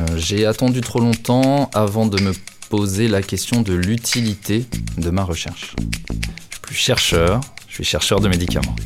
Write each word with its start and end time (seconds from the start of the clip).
Euh, 0.00 0.16
J'ai 0.16 0.46
attendu 0.46 0.80
trop 0.80 1.00
longtemps 1.00 1.70
avant 1.74 2.06
de 2.06 2.20
me 2.20 2.32
poser 2.68 3.08
la 3.08 3.22
question 3.22 3.62
de 3.62 3.74
l'utilité 3.74 4.66
de 4.96 5.10
ma 5.10 5.24
recherche. 5.24 5.74
Je 5.78 6.54
suis 6.54 6.60
plus 6.62 6.74
chercheur, 6.74 7.40
je 7.68 7.74
suis 7.74 7.84
chercheur 7.84 8.20
de 8.20 8.28
médicaments. 8.28 8.76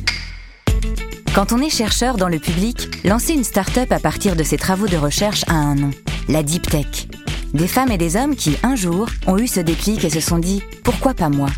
Quand 1.33 1.51
on 1.51 1.61
est 1.61 1.69
chercheur 1.69 2.17
dans 2.17 2.29
le 2.29 2.39
public, 2.39 3.05
lancer 3.05 3.33
une 3.33 3.43
start-up 3.43 3.91
à 3.91 3.99
partir 3.99 4.35
de 4.35 4.43
ses 4.43 4.57
travaux 4.57 4.87
de 4.87 4.97
recherche 4.97 5.43
a 5.47 5.53
un 5.53 5.75
nom, 5.75 5.91
la 6.29 6.43
Deep 6.43 6.69
Tech. 6.69 7.07
Des 7.53 7.67
femmes 7.67 7.91
et 7.91 7.97
des 7.97 8.15
hommes 8.15 8.35
qui, 8.35 8.57
un 8.63 8.75
jour, 8.75 9.07
ont 9.27 9.37
eu 9.37 9.47
ce 9.47 9.59
déclic 9.59 10.03
et 10.03 10.09
se 10.09 10.19
sont 10.19 10.39
dit 10.39 10.61
«pourquoi 10.83 11.13
pas 11.13 11.29
moi?» 11.29 11.49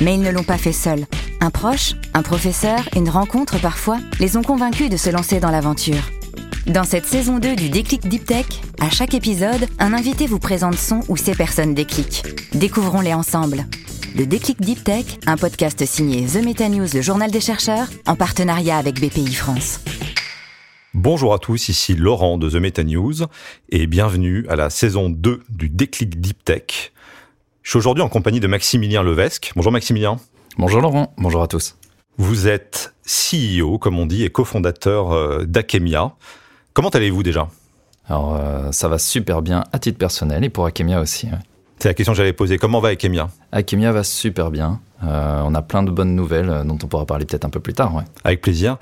Mais 0.00 0.14
ils 0.14 0.22
ne 0.22 0.30
l'ont 0.30 0.42
pas 0.42 0.58
fait 0.58 0.72
seuls. 0.72 1.06
Un 1.40 1.50
proche, 1.50 1.94
un 2.14 2.22
professeur, 2.22 2.80
une 2.96 3.08
rencontre 3.08 3.58
parfois, 3.60 3.98
les 4.18 4.36
ont 4.36 4.42
convaincus 4.42 4.90
de 4.90 4.96
se 4.96 5.10
lancer 5.10 5.40
dans 5.40 5.50
l'aventure. 5.50 6.10
Dans 6.66 6.84
cette 6.84 7.06
saison 7.06 7.38
2 7.38 7.56
du 7.56 7.70
Déclic 7.70 8.06
Deep 8.06 8.26
Tech, 8.26 8.44
à 8.80 8.90
chaque 8.90 9.14
épisode, 9.14 9.66
un 9.78 9.94
invité 9.94 10.26
vous 10.26 10.38
présente 10.38 10.76
son 10.76 11.00
ou 11.08 11.16
ses 11.16 11.34
personnes 11.34 11.74
déclic. 11.74 12.22
Découvrons-les 12.54 13.14
ensemble. 13.14 13.64
Le 14.16 14.26
Déclic 14.26 14.60
Deep 14.60 14.84
Tech, 14.84 15.04
un 15.26 15.36
podcast 15.36 15.84
signé 15.86 16.26
The 16.26 16.44
Meta 16.44 16.68
News, 16.68 16.86
le 16.92 17.00
journal 17.00 17.30
des 17.30 17.40
chercheurs, 17.40 17.88
en 18.06 18.14
partenariat 18.14 18.76
avec 18.76 19.00
BPI 19.00 19.32
France. 19.32 19.80
Bonjour 20.92 21.32
à 21.32 21.38
tous, 21.38 21.70
ici 21.70 21.94
Laurent 21.94 22.36
de 22.36 22.50
The 22.50 22.56
Meta 22.56 22.84
News 22.84 23.14
et 23.70 23.86
bienvenue 23.86 24.46
à 24.48 24.56
la 24.56 24.68
saison 24.68 25.08
2 25.08 25.40
du 25.48 25.70
Déclic 25.70 26.20
Deep 26.20 26.44
Tech. 26.44 26.92
Je 27.62 27.70
suis 27.70 27.78
aujourd'hui 27.78 28.02
en 28.02 28.08
compagnie 28.08 28.40
de 28.40 28.46
Maximilien 28.46 29.02
Levesque. 29.02 29.52
Bonjour 29.56 29.72
Maximilien. 29.72 30.18
Bonjour 30.58 30.82
Laurent, 30.82 31.14
bonjour 31.16 31.42
à 31.42 31.48
tous. 31.48 31.76
Vous 32.18 32.48
êtes 32.48 32.92
CEO, 33.06 33.78
comme 33.78 33.98
on 33.98 34.04
dit, 34.04 34.24
et 34.24 34.30
cofondateur 34.30 35.12
euh, 35.12 35.44
d'Akemia. 35.44 36.16
Comment 36.72 36.88
allez-vous 36.90 37.22
déjà? 37.22 37.48
Alors 38.08 38.36
euh, 38.36 38.72
ça 38.72 38.88
va 38.88 38.98
super 38.98 39.42
bien 39.42 39.64
à 39.72 39.78
titre 39.78 39.98
personnel 39.98 40.44
et 40.44 40.48
pour 40.50 40.66
Akemia 40.66 41.00
aussi. 41.00 41.26
ouais. 41.26 41.38
C'est 41.78 41.88
la 41.88 41.94
question 41.94 42.12
que 42.12 42.16
j'allais 42.18 42.32
poser. 42.32 42.58
Comment 42.58 42.80
va 42.80 42.90
Akemia? 42.90 43.30
Akemia 43.52 43.92
va 43.92 44.04
super 44.04 44.50
bien. 44.50 44.80
Euh, 45.02 45.42
on 45.44 45.54
a 45.54 45.62
plein 45.62 45.82
de 45.82 45.90
bonnes 45.90 46.14
nouvelles 46.14 46.50
euh, 46.50 46.64
dont 46.64 46.78
on 46.82 46.86
pourra 46.86 47.06
parler 47.06 47.24
peut-être 47.24 47.44
un 47.44 47.50
peu 47.50 47.60
plus 47.60 47.72
tard. 47.72 47.94
Ouais. 47.94 48.02
Avec 48.24 48.42
plaisir. 48.42 48.76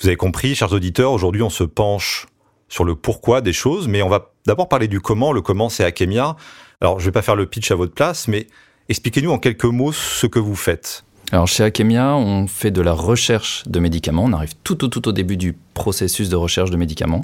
Vous 0.00 0.06
avez 0.06 0.16
compris, 0.16 0.54
chers 0.54 0.72
auditeurs, 0.72 1.10
aujourd'hui 1.10 1.42
on 1.42 1.50
se 1.50 1.64
penche 1.64 2.26
sur 2.68 2.84
le 2.84 2.94
pourquoi 2.94 3.40
des 3.40 3.52
choses, 3.52 3.88
mais 3.88 4.02
on 4.02 4.08
va 4.08 4.30
d'abord 4.46 4.68
parler 4.68 4.86
du 4.86 5.00
comment. 5.00 5.32
Le 5.32 5.40
comment, 5.40 5.68
c'est 5.68 5.84
Akemia. 5.84 6.36
Alors 6.80 7.00
je 7.00 7.04
vais 7.06 7.12
pas 7.12 7.22
faire 7.22 7.34
le 7.34 7.46
pitch 7.46 7.70
à 7.72 7.74
votre 7.74 7.94
place, 7.94 8.28
mais 8.28 8.46
expliquez-nous 8.88 9.32
en 9.32 9.38
quelques 9.38 9.64
mots 9.64 9.92
ce 9.92 10.26
que 10.26 10.38
vous 10.38 10.54
faites. 10.54 11.04
Alors 11.30 11.46
chez 11.46 11.62
Akemia, 11.62 12.14
on 12.14 12.46
fait 12.46 12.70
de 12.70 12.80
la 12.80 12.92
recherche 12.92 13.62
de 13.66 13.80
médicaments. 13.80 14.24
On 14.24 14.32
arrive 14.32 14.54
tout 14.64 14.82
au, 14.84 14.88
tout 14.88 15.08
au 15.08 15.12
début 15.12 15.36
du 15.36 15.54
processus 15.74 16.30
de 16.30 16.36
recherche 16.36 16.70
de 16.70 16.76
médicaments. 16.76 17.22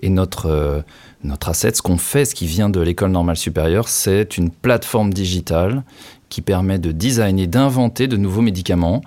Et 0.00 0.08
notre, 0.08 0.46
euh, 0.46 0.80
notre 1.22 1.50
asset, 1.50 1.74
ce 1.74 1.82
qu'on 1.82 1.98
fait, 1.98 2.24
ce 2.24 2.34
qui 2.34 2.46
vient 2.46 2.70
de 2.70 2.80
l'école 2.80 3.10
normale 3.10 3.36
supérieure, 3.36 3.88
c'est 3.88 4.38
une 4.38 4.50
plateforme 4.50 5.12
digitale 5.12 5.82
qui 6.30 6.40
permet 6.40 6.78
de 6.78 6.90
designer, 6.90 7.46
d'inventer 7.46 8.08
de 8.08 8.16
nouveaux 8.16 8.40
médicaments 8.40 9.02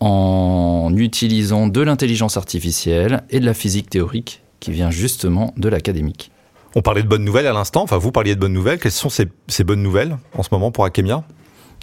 en 0.00 0.92
utilisant 0.96 1.66
de 1.66 1.80
l'intelligence 1.80 2.36
artificielle 2.36 3.22
et 3.30 3.40
de 3.40 3.46
la 3.46 3.54
physique 3.54 3.88
théorique 3.88 4.42
qui 4.60 4.70
vient 4.70 4.90
justement 4.90 5.54
de 5.56 5.68
l'académique. 5.68 6.30
On 6.74 6.82
parlait 6.82 7.02
de 7.02 7.08
bonnes 7.08 7.24
nouvelles 7.24 7.46
à 7.46 7.52
l'instant, 7.52 7.82
enfin 7.82 7.98
vous 7.98 8.12
parliez 8.12 8.34
de 8.34 8.40
bonnes 8.40 8.52
nouvelles. 8.52 8.78
Quelles 8.78 8.92
sont 8.92 9.10
ces 9.10 9.64
bonnes 9.64 9.82
nouvelles 9.82 10.16
en 10.36 10.42
ce 10.42 10.48
moment 10.52 10.70
pour 10.70 10.84
Akemia? 10.84 11.24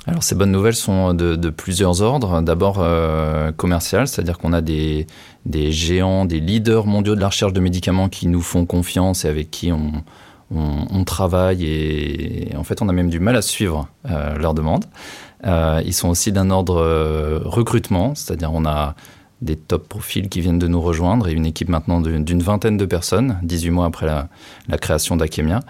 Alors 0.09 0.23
ces 0.23 0.33
bonnes 0.33 0.51
nouvelles 0.51 0.75
sont 0.75 1.13
de, 1.13 1.49
plusieurs 1.51 2.01
ordres. 2.01 2.41
D'abord 2.41 2.77
euh, 2.79 3.51
commercial, 3.51 4.07
c'est-à-dire 4.07 4.39
qu'on 4.39 4.53
a 4.53 4.61
des, 4.61 5.05
géants, 5.53 6.25
des 6.25 6.39
leaders 6.39 6.87
mondiaux 6.87 7.13
de 7.13 7.21
la 7.21 7.27
recherche 7.27 7.53
de 7.53 7.59
médicaments 7.59 8.09
qui 8.09 8.27
nous 8.27 8.41
font 8.41 8.65
confiance 8.65 9.23
et 9.23 9.27
avec 9.27 9.51
qui 9.51 9.71
on, 9.71 11.03
travaille 11.05 11.63
et 11.63 12.55
en 12.57 12.63
fait 12.63 12.81
on 12.81 12.89
a 12.89 12.91
même 12.91 13.11
du 13.11 13.19
mal 13.19 13.35
à 13.35 13.43
suivre 13.43 13.87
euh, 14.09 14.35
leurs 14.35 14.55
demandes. 14.55 14.85
Euh, 15.45 15.79
ils 15.85 15.93
sont 15.93 16.09
aussi 16.09 16.31
d'un 16.31 16.49
ordre 16.49 16.81
recrutement, 17.45 18.15
c'est-à-dire 18.15 18.51
on 18.51 18.65
a 18.65 18.95
des 19.41 19.55
top 19.55 19.87
profils 19.87 20.27
qui 20.27 20.41
viennent 20.41 20.59
de 20.59 20.67
nous 20.67 20.81
rejoindre 20.81 21.27
et 21.27 21.31
une 21.31 21.45
équipe 21.45 21.69
maintenant 21.69 22.01
d'une 22.01 22.43
vingtaine 22.43 22.77
de 22.77 22.85
personnes, 22.85 23.39
18 23.43 23.69
mois 23.69 23.85
après 23.85 24.05
la, 24.05 24.27
la 24.67 24.77
création 24.77 25.15
d'Akemia. 25.15 25.61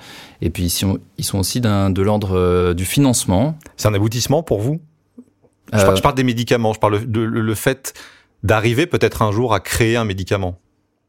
Et 0.42 0.50
puis 0.50 0.64
ils 0.64 1.24
sont, 1.24 1.38
aussi 1.38 1.62
de 1.62 2.02
l'ordre 2.02 2.36
euh, 2.36 2.74
du 2.74 2.86
financement. 2.86 3.58
C'est 3.78 3.88
un 3.88 3.94
aboutissement 3.94 4.42
pour 4.44 4.62
vous? 4.62 4.80
Je, 5.72 5.78
Euh, 5.78 5.84
parle, 5.86 5.98
je 5.98 6.02
parle 6.02 6.16
des 6.16 6.24
médicaments, 6.24 6.74
je 6.74 6.80
parle 6.80 7.06
de 7.06 7.20
le, 7.20 7.42
le 7.42 7.56
fait 7.56 7.94
d'arriver 8.44 8.88
peut-être 8.88 9.22
un 9.22 9.32
jour 9.32 9.54
à 9.54 9.60
créer 9.60 9.98
un 9.98 10.06
médicament. 10.06 10.58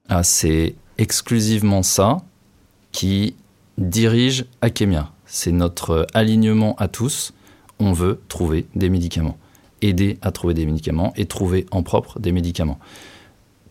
Ah, 0.09 0.23
c'est 0.23 0.75
exclusivement 0.99 1.83
ça 1.83 2.19
qui 2.93 3.37
dirige 3.79 4.45
Akemia. 4.61 5.13
C'est 5.25 5.53
notre 5.53 6.07
alignement 6.13 6.75
à 6.77 6.89
tous. 6.89 7.33
On 7.79 7.93
veut 7.93 8.21
trouver 8.29 8.67
des 8.75 8.91
médicaments, 8.91 9.39
aider 9.83 10.19
à 10.23 10.31
trouver 10.31 10.55
des 10.55 10.67
médicaments 10.67 11.13
et 11.17 11.27
trouver 11.27 11.67
en 11.71 11.83
propre 11.83 12.19
des 12.19 12.33
médicaments. 12.33 12.79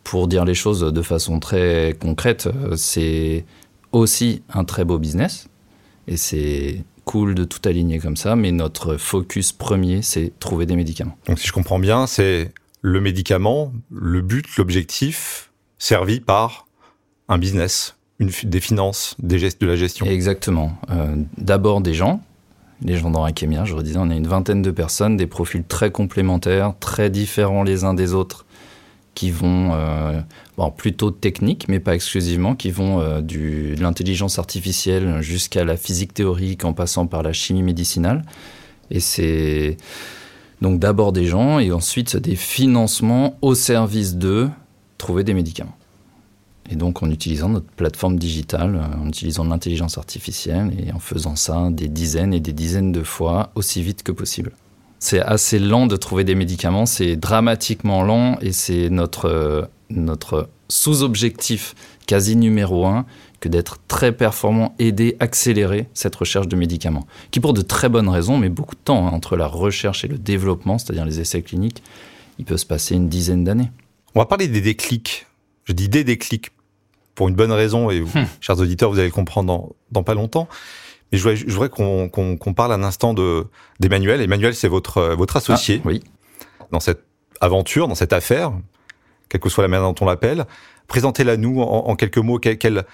Pour 0.03 0.28
dire 0.28 0.46
les 0.46 0.56
choses 0.56 0.81
de 0.81 1.02
façon 1.02 1.40
très 1.40 1.96
concrète, 2.00 2.47
euh, 2.47 2.75
c'est 2.75 3.46
aussi 3.92 4.44
un 4.50 4.64
très 4.64 4.86
beau 4.86 4.98
business 4.98 5.48
et 6.08 6.18
c'est 6.18 6.84
cool 7.06 7.36
de 7.36 7.44
tout 7.44 7.62
aligner 7.68 8.00
comme 8.00 8.18
ça, 8.18 8.36
mais 8.36 8.52
notre 8.52 8.98
focus 8.98 9.52
premier, 9.52 10.02
c'est 10.02 10.31
trouver 10.40 10.66
des 10.66 10.75
médicaments. 10.75 11.18
Donc 11.28 11.40
si 11.40 11.48
je 11.48 11.52
comprends 11.52 11.80
bien, 11.80 12.06
c'est 12.08 12.52
le 12.81 13.02
médicament, 13.02 13.74
le 13.92 14.22
but, 14.22 14.46
l'objectif, 14.58 15.52
servi 15.80 16.19
par 16.19 16.68
un 17.28 17.38
business, 17.38 17.96
une, 18.19 18.31
des 18.44 18.59
finances, 18.59 19.16
des 19.19 19.40
gestes 19.40 19.62
de 19.62 19.68
la 19.68 19.75
gestion. 19.75 20.06
Exactement. 20.06 20.78
Euh, 20.90 21.16
D'abord 21.38 21.81
des 21.81 21.94
gens, 21.94 22.22
les 22.84 22.98
gens 22.98 23.12
dans 23.12 23.24
Akemia, 23.24 23.66
je 23.66 23.74
redisais, 23.74 23.98
on 24.00 24.10
est 24.10 24.18
une 24.18 24.28
vingtaine 24.28 24.62
de 24.62 24.72
personnes, 24.72 25.18
des 25.18 25.28
profils 25.28 25.64
très 25.64 25.92
complémentaires, 25.92 26.74
très 26.80 27.10
différents 27.10 27.64
les 27.64 27.84
uns 27.84 27.94
des 27.94 28.14
autres, 28.14 28.46
qui 29.16 29.32
vont, 29.32 29.72
euh, 29.74 30.22
bon, 30.58 30.72
plutôt 30.72 31.12
techniques, 31.12 31.68
mais 31.68 31.80
pas 31.80 31.94
exclusivement, 31.94 32.56
qui 32.56 32.72
vont 32.72 33.02
euh, 33.02 33.20
du, 33.22 33.76
de 33.76 33.82
l'intelligence 33.82 34.40
artificielle 34.40 35.22
jusqu'à 35.22 35.66
la 35.66 35.76
physique 35.76 36.14
théorique 36.14 36.64
en 36.64 36.74
passant 36.74 37.06
par 37.06 37.22
la 37.22 37.34
chimie 37.34 37.64
médicinale. 37.64 38.24
Et 38.92 39.02
c'est 39.02 39.76
donc 40.62 40.80
d'abord 40.80 41.12
des 41.12 41.26
gens 41.26 41.60
et 41.60 41.72
ensuite 41.72 42.16
des 42.16 42.36
financements 42.36 43.38
au 43.42 43.56
service 43.56 44.16
d'eux, 44.16 44.50
trouver 44.98 45.24
des 45.24 45.34
médicaments. 45.34 45.79
Et 46.69 46.75
donc 46.75 47.02
en 47.02 47.09
utilisant 47.09 47.50
notre 47.50 47.72
plateforme 47.72 48.18
digitale, 48.18 48.75
euh, 48.75 49.03
en 49.03 49.07
utilisant 49.07 49.44
l'intelligence 49.44 49.97
artificielle 49.97 50.72
et 50.80 50.91
en 50.94 51.00
faisant 51.00 51.35
ça 51.35 51.69
des 51.72 51.88
dizaines 51.88 52.34
et 52.34 52.40
des 52.40 52.53
dizaines 52.53 52.91
de 52.91 53.03
fois 53.03 53.52
aussi 53.56 53.81
vite 53.81 54.03
que 54.03 54.12
possible. 54.12 54.52
C'est 55.00 55.22
assez 55.22 55.59
lent 55.59 55.88
de 55.88 55.96
trouver 55.96 56.24
des 56.24 56.35
médicaments, 56.35 56.85
c'est 56.85 57.16
dramatiquement 57.16 58.03
lent 58.03 58.38
et 58.41 58.52
c'est 58.52 58.90
notre, 58.90 59.25
euh, 59.25 59.62
notre 59.90 60.50
sous-objectif 60.68 61.74
quasi 62.06 62.35
numéro 62.35 62.86
un 62.86 63.06
que 63.40 63.50
d'être 63.50 63.78
très 63.88 64.12
performant, 64.12 64.75
aider, 64.80 65.16
accélérer 65.19 65.88
cette 65.94 66.16
recherche 66.16 66.47
de 66.47 66.56
médicaments. 66.56 67.07
Qui 67.31 67.40
pour 67.40 67.53
de 67.53 67.62
très 67.62 67.88
bonnes 67.88 68.09
raisons, 68.09 68.38
mais 68.38 68.50
beaucoup 68.50 68.75
de 68.75 68.81
temps 68.81 69.07
hein, 69.07 69.12
entre 69.12 69.38
la 69.38 69.47
recherche 69.47 70.03
et 70.03 70.07
le 70.07 70.18
développement, 70.18 70.78
c'est-à-dire 70.78 71.06
les 71.06 71.22
essais 71.22 71.41
cliniques, 71.41 71.81
il 72.38 72.46
peut 72.46 72.57
se 72.57 72.66
passer 72.66 72.96
une 72.96 73.09
dizaine 73.09 73.44
d'années. 73.44 73.72
On 74.16 74.19
va 74.19 74.25
parler 74.25 74.47
des 74.47 74.62
déclics. 74.62 75.28
Je 75.63 75.74
dis 75.74 75.88
des 75.88 76.03
déclics 76.03 76.50
pour 77.19 77.28
une 77.28 77.35
bonne 77.35 77.52
raison 77.52 77.90
et 77.90 78.00
vous, 78.00 78.18
chers 78.40 78.57
auditeurs, 78.59 78.90
vous 78.90 78.97
allez 78.97 79.09
le 79.09 79.13
comprendre 79.13 79.47
dans, 79.47 79.75
dans 79.91 80.03
pas 80.03 80.13
longtemps. 80.13 80.47
Mais 81.12 81.18
je 81.18 81.24
voudrais, 81.24 81.35
je 81.35 81.52
voudrais 81.52 81.68
qu'on 81.68 82.53
parle 82.56 82.72
un 82.72 82.81
instant 82.81 83.13
de 83.13 83.46
d'Emmanuel. 83.81 84.22
Emmanuel, 84.22 84.56
c'est 84.56 84.69
votre 84.69 85.00
euh, 85.00 85.16
votre 85.16 85.35
associé 85.35 85.81
Ah, 85.84 85.88
oui. 85.90 86.02
dans 86.72 86.80
cette 86.80 87.03
aventure, 87.41 87.90
dans 87.90 87.96
cette 87.96 88.13
affaire, 88.13 88.53
quelle 89.28 89.41
que 89.41 89.50
soit 89.50 89.63
la 89.63 89.68
manière 89.68 89.85
dont 89.91 89.96
on 90.00 90.06
l'appelle. 90.06 90.46
Présentez-la 90.88 91.35
nous 91.35 91.59
en, 91.59 91.90
en 91.90 91.96
quelques 91.97 92.19
mots. 92.19 92.40
Quelle, 92.40 92.57
quelle, 92.57 92.85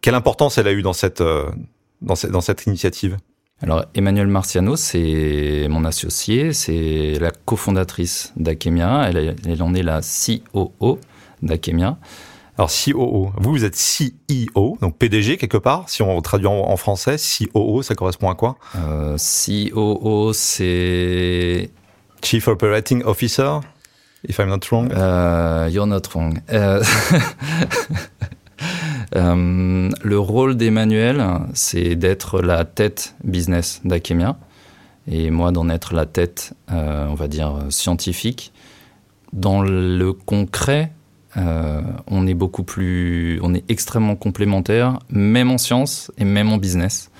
quelle 0.00 0.14
importance 0.14 0.56
elle 0.56 0.66
a 0.66 0.72
eu 0.72 0.80
dans 0.80 0.94
cette 0.94 1.20
euh, 1.20 1.50
dans 2.00 2.14
cette, 2.14 2.30
dans 2.30 2.40
cette 2.40 2.64
initiative? 2.64 3.18
Alors, 3.60 3.84
Emmanuel 3.94 4.28
Marciano, 4.28 4.76
c'est 4.76 5.66
mon 5.68 5.84
associé, 5.84 6.54
c'est 6.54 7.18
la 7.20 7.30
cofondatrice 7.30 8.32
d'Akemia. 8.36 9.10
Elle 9.10 9.62
en 9.62 9.74
est 9.74 9.82
la 9.82 10.00
COO 10.00 10.98
d'Akemia. 11.42 11.98
Alors 12.58 12.70
COO, 12.70 13.32
vous 13.38 13.50
vous 13.50 13.64
êtes 13.64 13.76
CEO, 13.76 14.76
donc 14.82 14.98
PDG 14.98 15.38
quelque 15.38 15.56
part. 15.56 15.88
Si 15.88 16.02
on 16.02 16.20
traduit 16.20 16.46
en, 16.46 16.52
en 16.52 16.76
français, 16.76 17.16
COO, 17.16 17.82
ça 17.82 17.94
correspond 17.94 18.28
à 18.28 18.34
quoi? 18.34 18.56
Euh, 18.76 19.16
COO, 19.16 20.32
c'est. 20.34 21.70
Chief 22.22 22.46
Operating 22.46 23.02
Officer, 23.04 23.58
if 24.28 24.38
I'm 24.38 24.48
not 24.48 24.60
wrong. 24.70 24.92
Euh, 24.92 25.68
you're 25.72 25.86
not 25.86 26.02
wrong. 26.14 26.38
Euh, 26.52 26.82
euh, 29.16 29.90
le 30.02 30.18
rôle 30.18 30.56
d'Emmanuel, 30.56 31.24
c'est 31.54 31.96
d'être 31.96 32.40
la 32.40 32.64
tête 32.64 33.14
business 33.24 33.80
d'Akemia. 33.84 34.36
Et 35.10 35.30
moi, 35.30 35.50
d'en 35.50 35.68
être 35.68 35.94
la 35.94 36.06
tête, 36.06 36.52
euh, 36.70 37.06
on 37.08 37.14
va 37.14 37.26
dire, 37.26 37.54
scientifique. 37.70 38.52
Dans 39.32 39.62
le 39.62 40.12
concret, 40.12 40.92
on 41.36 42.26
est 42.26 42.34
beaucoup 42.34 42.62
plus, 42.62 43.40
on 43.42 43.54
est 43.54 43.64
extrêmement 43.70 44.16
complémentaires, 44.16 44.98
même 45.10 45.50
en 45.50 45.58
sciences 45.58 46.10
et 46.18 46.24
même 46.24 46.52
en 46.52 46.58
business. 46.58 47.10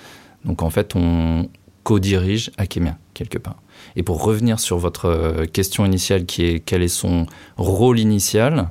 Donc 0.44 0.62
en 0.62 0.70
fait, 0.70 0.94
on 0.96 1.48
co-dirige 1.82 2.50
Akemia 2.58 2.98
quelque 3.14 3.38
part. 3.38 3.56
Et 3.96 4.02
pour 4.02 4.22
revenir 4.22 4.60
sur 4.60 4.78
votre 4.78 5.44
question 5.46 5.84
initiale, 5.84 6.24
qui 6.24 6.44
est 6.44 6.60
quel 6.60 6.82
est 6.82 6.88
son 6.88 7.26
rôle 7.56 7.98
initial, 7.98 8.68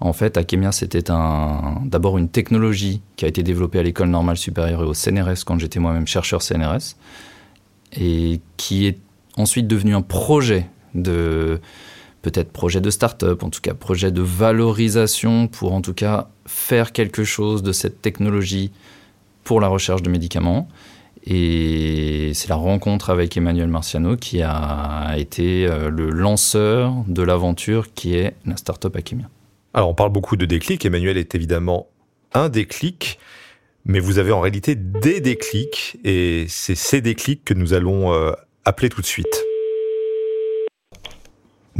en 0.00 0.12
fait, 0.12 0.36
Akemia, 0.36 0.72
c'était 0.72 1.02
d'abord 1.02 2.18
une 2.18 2.28
technologie 2.28 3.02
qui 3.16 3.24
a 3.26 3.28
été 3.28 3.42
développée 3.42 3.78
à 3.78 3.82
l'école 3.82 4.08
normale 4.08 4.36
supérieure 4.36 4.82
et 4.82 4.86
au 4.86 4.94
CNRS 4.94 5.44
quand 5.44 5.58
j'étais 5.58 5.78
moi-même 5.78 6.06
chercheur 6.06 6.42
CNRS, 6.42 6.96
et 7.98 8.40
qui 8.56 8.86
est 8.86 8.98
ensuite 9.36 9.66
devenu 9.66 9.94
un 9.94 10.02
projet 10.02 10.68
de 10.94 11.60
peut-être 12.22 12.52
projet 12.52 12.80
de 12.80 12.90
start-up, 12.90 13.42
en 13.42 13.50
tout 13.50 13.60
cas 13.60 13.74
projet 13.74 14.10
de 14.10 14.22
valorisation 14.22 15.48
pour 15.48 15.72
en 15.72 15.80
tout 15.80 15.94
cas 15.94 16.28
faire 16.46 16.92
quelque 16.92 17.24
chose 17.24 17.62
de 17.62 17.72
cette 17.72 18.02
technologie 18.02 18.72
pour 19.44 19.60
la 19.60 19.68
recherche 19.68 20.02
de 20.02 20.10
médicaments. 20.10 20.68
Et 21.24 22.32
c'est 22.34 22.48
la 22.48 22.54
rencontre 22.54 23.10
avec 23.10 23.36
Emmanuel 23.36 23.68
Marciano 23.68 24.16
qui 24.16 24.42
a 24.42 25.14
été 25.18 25.66
euh, 25.66 25.90
le 25.90 26.08
lanceur 26.10 26.94
de 27.08 27.22
l'aventure 27.22 27.92
qui 27.92 28.14
est 28.14 28.34
la 28.46 28.56
start-up 28.56 28.96
Akemia. 28.96 29.28
Alors 29.74 29.90
on 29.90 29.94
parle 29.94 30.10
beaucoup 30.10 30.36
de 30.36 30.46
déclic, 30.46 30.84
Emmanuel 30.84 31.18
est 31.18 31.34
évidemment 31.34 31.88
un 32.32 32.48
déclic, 32.48 33.18
mais 33.84 34.00
vous 34.00 34.18
avez 34.18 34.32
en 34.32 34.40
réalité 34.40 34.74
des 34.74 35.20
déclics, 35.20 35.98
et 36.04 36.46
c'est 36.48 36.74
ces 36.74 37.00
déclics 37.00 37.44
que 37.44 37.54
nous 37.54 37.72
allons 37.72 38.12
euh, 38.12 38.32
appeler 38.64 38.88
tout 38.88 39.00
de 39.00 39.06
suite. 39.06 39.44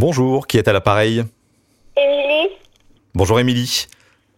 Bonjour, 0.01 0.47
qui 0.47 0.57
est 0.57 0.67
à 0.67 0.73
l'appareil 0.73 1.27
Émilie. 1.95 2.49
Bonjour 3.15 3.39
Émilie. 3.39 3.87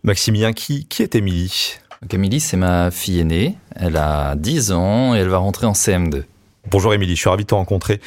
Maximilien, 0.02 0.52
qui, 0.52 0.88
qui 0.88 1.04
est 1.04 1.14
Émilie 1.14 1.76
Émilie, 2.12 2.40
c'est 2.40 2.56
ma 2.56 2.90
fille 2.90 3.20
aînée, 3.20 3.54
elle 3.76 3.96
a 3.96 4.34
10 4.34 4.72
ans 4.72 5.14
et 5.14 5.18
elle 5.18 5.28
va 5.28 5.38
rentrer 5.38 5.68
en 5.68 5.72
CM2. 5.72 6.24
Bonjour 6.68 6.92
Émilie, 6.94 7.14
je 7.14 7.20
suis 7.20 7.30
ravi 7.30 7.44
de 7.44 7.46
te 7.46 7.54
rencontrer. 7.54 8.00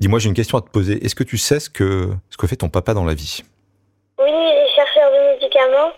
Dis-moi, 0.00 0.18
j'ai 0.18 0.30
une 0.30 0.34
question 0.34 0.58
à 0.58 0.62
te 0.62 0.68
poser. 0.68 1.04
Est-ce 1.04 1.14
que 1.14 1.22
tu 1.22 1.38
sais 1.38 1.60
ce 1.60 1.70
que, 1.70 2.10
ce 2.28 2.36
que 2.36 2.48
fait 2.48 2.56
ton 2.56 2.68
papa 2.68 2.92
dans 2.92 3.04
la 3.04 3.14
vie? 3.14 3.44
Oui, 4.18 4.32
chercheur 4.74 5.12
de 5.12 5.34
médicaments. 5.36 5.92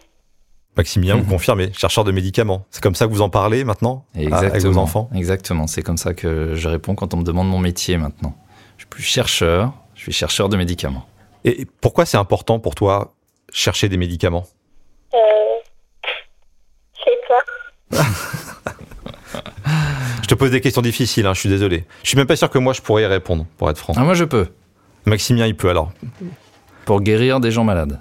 Maximilien, 0.77 1.17
vous 1.17 1.25
confirmez, 1.31 1.73
chercheur 1.73 2.05
de 2.05 2.13
médicaments. 2.13 2.67
C'est 2.71 2.83
comme 2.83 2.97
ça 2.97 3.07
que 3.07 3.13
vous 3.13 3.23
en 3.23 3.31
parlez 3.31 3.65
maintenant 3.65 4.05
Exactement, 4.15 4.51
avec 4.51 4.63
vos 4.63 4.77
enfants? 4.77 5.09
Exactement, 5.15 5.67
c'est 5.67 5.83
comme 5.83 5.97
ça 5.97 6.13
que 6.13 6.55
je 6.55 6.69
réponds 6.69 6.95
quand 6.95 7.15
on 7.15 7.17
me 7.17 7.25
demande 7.25 7.49
mon 7.49 7.61
métier 7.61 7.97
maintenant. 7.97 8.37
Je 8.77 8.83
suis 8.83 8.91
plus 8.91 9.03
chercheur, 9.03 9.73
je 10.03 10.11
suis 10.11 10.19
chercheur 10.19 10.49
de 10.49 10.57
médicaments. 10.57 11.07
Et 11.45 11.65
pourquoi 11.81 12.05
c'est 12.07 12.17
important 12.17 12.59
pour 12.59 12.75
toi 12.75 13.15
chercher 13.53 13.89
des 13.89 13.97
médicaments? 13.97 14.45
Euh. 15.15 15.19
Je 16.93 17.03
sais 17.05 17.19
pas. 17.29 18.03
Je 20.23 20.27
te 20.27 20.35
pose 20.35 20.51
des 20.51 20.61
questions 20.61 20.83
difficiles, 20.83 21.27
hein, 21.27 21.35
je 21.35 21.41
suis 21.41 21.49
désolé. 21.49 21.85
Je 22.03 22.09
suis 22.09 22.17
même 22.17 22.27
pas 22.27 22.35
sûr 22.37 22.49
que 22.51 22.59
moi 22.59 22.73
je 22.73 22.81
pourrais 22.81 23.03
y 23.03 23.07
répondre, 23.07 23.47
pour 23.59 23.71
être 23.71 23.79
franc. 23.79 23.93
Ah, 23.97 24.01
moi 24.03 24.15
je 24.15 24.25
peux, 24.25 24.49
Maximilien, 25.05 25.47
il 25.47 25.57
peut 25.57 25.69
alors. 25.71 25.93
pour 26.85 27.01
guérir 27.01 27.39
des 27.39 27.51
gens 27.53 27.63
malades. 27.65 28.01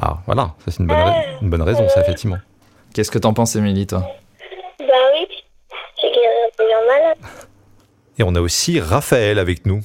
Ah, 0.00 0.18
voilà, 0.26 0.54
ça 0.64 0.70
c'est 0.70 0.78
une 0.80 0.86
bonne, 0.86 0.96
ra- 0.98 1.22
une 1.40 1.50
bonne 1.50 1.62
raison, 1.62 1.88
ça, 1.88 2.00
effectivement. 2.02 2.38
Qu'est-ce 2.94 3.10
que 3.10 3.18
t'en 3.18 3.32
penses, 3.34 3.56
Émilie, 3.56 3.86
toi? 3.86 4.00
Bah 4.78 4.84
oui. 5.14 5.26
J'ai 6.00 6.08
guéri 6.10 6.50
des 6.58 6.64
gens 6.70 6.86
malades. 6.86 7.18
Et 8.18 8.22
on 8.22 8.34
a 8.34 8.40
aussi 8.40 8.78
Raphaël 8.80 9.38
avec 9.38 9.64
nous. 9.66 9.80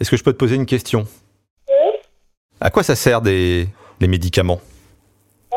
Est-ce 0.00 0.10
que 0.10 0.16
je 0.16 0.22
peux 0.24 0.32
te 0.32 0.38
poser 0.38 0.56
une 0.56 0.66
question? 0.66 1.06
Oui. 1.68 1.74
À 2.60 2.70
quoi 2.70 2.82
ça 2.82 2.96
sert 2.96 3.20
des, 3.22 3.68
les 4.00 4.08
médicaments? 4.08 4.60
Bah, 5.50 5.56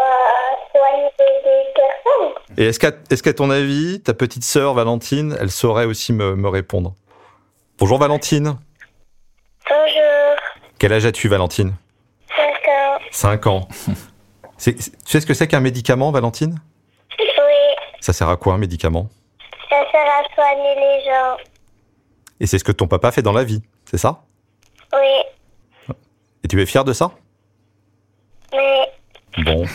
soigner 0.71 1.09
des 1.17 1.73
personnes. 1.75 2.57
Et 2.57 2.65
est-ce 2.67 2.79
qu'à 2.79 3.29
est 3.29 3.33
ton 3.33 3.49
avis, 3.49 4.01
ta 4.01 4.13
petite 4.13 4.43
sœur 4.43 4.73
Valentine, 4.73 5.35
elle 5.39 5.51
saurait 5.51 5.85
aussi 5.85 6.13
me, 6.13 6.35
me 6.35 6.49
répondre? 6.49 6.95
Bonjour 7.79 7.97
Valentine. 7.99 8.57
Bonjour. 9.69 10.35
Quel 10.79 10.93
âge 10.93 11.05
as-tu 11.05 11.27
Valentine? 11.27 11.73
D'accord. 12.29 12.99
5 13.11 13.47
ans. 13.47 13.67
C'est- 14.59 14.81
c'est- 14.81 14.89
tu 15.05 15.11
sais 15.11 15.21
ce 15.21 15.27
que 15.27 15.35
c'est 15.35 15.47
qu'un 15.47 15.59
médicament, 15.59 16.09
Valentine? 16.09 16.59
Oui. 17.19 17.25
Ça 17.99 18.11
sert 18.11 18.27
à 18.27 18.37
quoi 18.37 18.55
un 18.55 18.57
médicament? 18.57 19.07
Ça 19.69 19.83
sert 19.91 20.01
à 20.01 20.23
soigner 20.33 20.73
les 20.73 21.05
gens. 21.05 21.37
Et 22.39 22.47
c'est 22.47 22.57
ce 22.57 22.63
que 22.63 22.71
ton 22.71 22.87
papa 22.87 23.11
fait 23.11 23.21
dans 23.21 23.33
la 23.33 23.43
vie, 23.43 23.61
c'est 23.85 23.99
ça? 23.99 24.23
Et 26.47 26.49
tu 26.49 26.61
es 26.61 26.65
fier 26.65 26.85
de 26.85 26.93
ça? 26.93 27.11
Mais 28.53 29.43
Bon. 29.43 29.65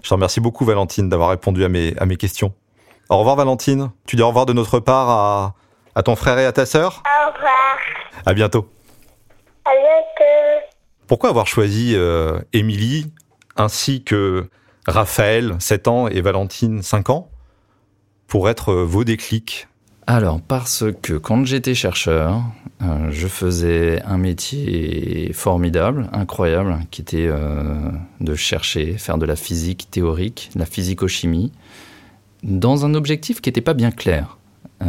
Je 0.00 0.08
te 0.08 0.14
remercie 0.14 0.38
beaucoup, 0.38 0.64
Valentine, 0.64 1.08
d'avoir 1.08 1.30
répondu 1.30 1.64
à 1.64 1.68
mes, 1.68 1.92
à 1.98 2.06
mes 2.06 2.16
questions. 2.16 2.54
Au 3.08 3.18
revoir, 3.18 3.34
Valentine. 3.34 3.90
Tu 4.06 4.14
dis 4.14 4.22
au 4.22 4.28
revoir 4.28 4.46
de 4.46 4.52
notre 4.52 4.78
part 4.78 5.10
à, 5.10 5.54
à 5.96 6.04
ton 6.04 6.14
frère 6.14 6.38
et 6.38 6.46
à 6.46 6.52
ta 6.52 6.66
sœur? 6.66 7.02
Au 7.04 7.32
revoir. 7.34 7.78
À 8.24 8.32
bientôt. 8.32 8.70
À 9.64 9.70
bientôt. 9.70 10.66
Pourquoi 11.08 11.30
avoir 11.30 11.48
choisi 11.48 11.96
euh, 11.96 12.38
Émilie 12.52 13.12
ainsi 13.56 14.04
que 14.04 14.48
Raphaël, 14.86 15.56
7 15.58 15.88
ans, 15.88 16.06
et 16.06 16.20
Valentine, 16.20 16.80
5 16.80 17.10
ans, 17.10 17.28
pour 18.28 18.48
être 18.48 18.70
euh, 18.70 18.84
vos 18.84 19.02
déclics? 19.02 19.66
Alors, 20.06 20.40
parce 20.40 20.84
que 21.00 21.14
quand 21.14 21.44
j'étais 21.44 21.74
chercheur, 21.74 22.42
euh, 22.82 23.10
je 23.10 23.28
faisais 23.28 24.02
un 24.02 24.18
métier 24.18 25.32
formidable, 25.32 26.08
incroyable, 26.12 26.78
qui 26.90 27.02
était 27.02 27.28
euh, 27.28 27.90
de 28.20 28.34
chercher, 28.34 28.94
faire 28.98 29.16
de 29.18 29.26
la 29.26 29.36
physique 29.36 29.88
théorique, 29.90 30.50
la 30.56 30.66
physico-chimie, 30.66 31.52
dans 32.42 32.84
un 32.84 32.94
objectif 32.94 33.40
qui 33.40 33.48
n'était 33.48 33.60
pas 33.60 33.74
bien 33.74 33.92
clair. 33.92 34.38
Euh, 34.82 34.86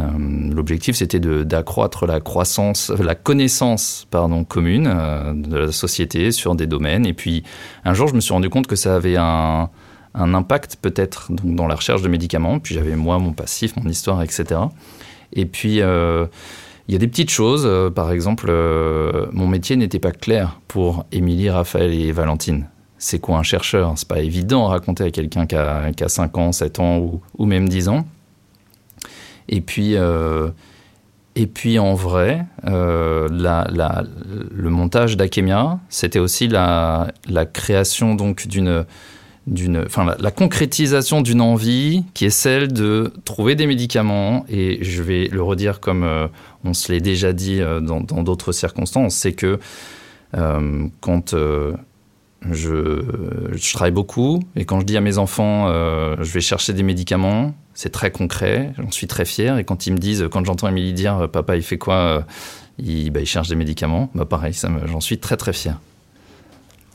L'objectif, 0.52 0.96
c'était 0.96 1.20
d'accroître 1.20 2.06
la 2.06 2.18
croissance, 2.20 2.90
la 2.90 3.14
connaissance, 3.14 4.08
commune 4.48 4.84
de 5.34 5.56
la 5.56 5.70
société 5.70 6.32
sur 6.32 6.56
des 6.56 6.66
domaines. 6.66 7.06
Et 7.06 7.12
puis, 7.12 7.44
un 7.84 7.94
jour, 7.94 8.08
je 8.08 8.14
me 8.14 8.20
suis 8.20 8.32
rendu 8.32 8.50
compte 8.50 8.66
que 8.66 8.74
ça 8.74 8.96
avait 8.96 9.16
un, 9.16 9.70
un 10.14 10.34
impact 10.34 10.78
peut-être 10.80 11.30
dans 11.30 11.66
la 11.66 11.74
recherche 11.74 12.02
de 12.02 12.08
médicaments. 12.08 12.58
Puis 12.58 12.74
j'avais 12.74 12.96
moi 12.96 13.18
mon 13.18 13.32
passif, 13.32 13.76
mon 13.76 13.88
histoire, 13.88 14.22
etc. 14.22 14.60
Et 15.34 15.46
puis, 15.46 15.82
euh, 15.82 16.26
il 16.88 16.92
y 16.92 16.96
a 16.96 16.98
des 16.98 17.08
petites 17.08 17.30
choses. 17.30 17.64
euh, 17.66 17.90
par 17.90 18.10
exemple, 18.12 18.46
euh, 18.48 19.26
mon 19.32 19.46
métier 19.46 19.76
n'était 19.76 19.98
pas 19.98 20.12
clair 20.12 20.60
pour 20.68 21.04
Émilie, 21.12 21.50
Raphaël 21.50 21.92
et 21.92 22.12
Valentine. 22.12 22.66
C'est 22.98 23.18
quoi 23.18 23.38
un 23.38 23.42
chercheur? 23.42 23.92
C'est 23.96 24.08
pas 24.08 24.20
évident 24.20 24.66
à 24.66 24.70
raconter 24.70 25.04
à 25.04 25.10
quelqu'un 25.10 25.46
qui 25.46 25.56
a, 25.56 25.92
qui 25.92 26.04
a 26.04 26.08
5 26.08 26.38
ans, 26.38 26.52
7 26.52 26.78
ans 26.78 27.20
ou, 27.38 27.46
même 27.46 27.68
10 27.68 27.88
ans. 27.88 28.06
Et 29.48 29.60
puis, 29.60 29.94
et 31.36 31.46
puis 31.46 31.78
en 31.78 31.92
vrai, 31.92 32.46
le 32.64 33.28
montage 34.70 35.18
d'Akemia, 35.18 35.80
c'était 35.90 36.18
aussi 36.18 36.48
la, 36.48 37.08
la 37.28 37.44
création 37.44 38.14
d'une 38.14 38.86
d'une, 39.46 39.86
la, 40.18 40.30
concrétisation 40.30 41.20
d'une 41.20 41.40
envie 41.40 42.04
qui 42.14 42.24
est 42.24 42.30
celle 42.30 42.72
de 42.72 43.12
trouver 43.24 43.54
des 43.54 43.66
médicaments. 43.66 44.44
Et 44.48 44.82
je 44.82 45.02
vais 45.02 45.28
le 45.28 45.42
redire 45.42 45.80
comme 45.80 46.04
euh, 46.04 46.28
on 46.64 46.72
se 46.72 46.90
l'est 46.90 47.00
déjà 47.00 47.32
dit 47.32 47.60
euh, 47.60 47.80
dans 47.80 48.00
d'autres 48.00 48.52
circonstances, 48.52 49.14
c'est 49.14 49.32
que 49.32 49.58
euh, 50.36 50.86
quand 51.00 51.34
je, 52.50 53.02
travaille 53.72 53.92
beaucoup 53.92 54.40
et 54.56 54.64
quand 54.64 54.80
je 54.80 54.86
dis 54.86 54.96
à 54.96 55.00
mes 55.00 55.18
enfants 55.18 55.68
je 55.68 56.32
vais 56.32 56.40
chercher 56.40 56.72
des 56.72 56.82
médicaments, 56.82 57.54
c'est 57.74 57.90
très 57.90 58.10
concret, 58.10 58.72
j'en 58.78 58.90
suis 58.90 59.06
très 59.06 59.24
fier. 59.24 59.58
Et 59.58 59.64
quand 59.64 59.86
ils 59.86 59.92
me 59.92 59.98
disent, 59.98 60.28
quand 60.30 60.44
j'entends 60.44 60.68
Émilie 60.68 60.92
dire 60.92 61.28
papa 61.32 61.56
il 61.56 61.62
fait 61.62 61.78
quoi 61.78 62.26
il, 62.78 63.10
bah, 63.10 63.24
cherche 63.24 63.48
des 63.48 63.56
médicaments, 63.56 64.10
bah 64.14 64.24
pareil, 64.24 64.52
j'en 64.86 65.00
suis 65.00 65.18
très 65.18 65.36
très 65.36 65.52
fier. 65.52 65.78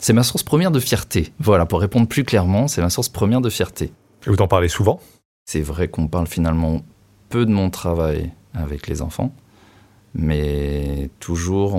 C'est 0.02 0.14
ma 0.14 0.24
source 0.24 0.44
première 0.44 0.72
de 0.72 0.80
fierté. 0.80 1.34
Voilà, 1.40 1.66
pour 1.66 1.82
répondre 1.82 2.08
plus 2.08 2.24
clairement, 2.24 2.70
c'est 2.70 2.82
ma 2.82 2.90
source 2.90 3.10
première 3.10 3.42
de 3.42 3.50
fierté. 3.50 3.92
Et 4.26 4.30
vous 4.30 4.42
en 4.42 4.48
parlez 4.48 4.70
souvent 4.70 5.02
C'est 5.46 5.62
vrai 5.62 5.90
qu'on 5.90 6.08
parle 6.08 6.26
finalement 6.26 6.82
peu 7.28 7.46
de 7.46 7.52
mon 7.52 7.70
travail 7.70 8.32
avec 8.54 8.88
les 8.88 9.02
enfants, 9.02 9.34
mais 10.16 11.10
toujours 11.20 11.78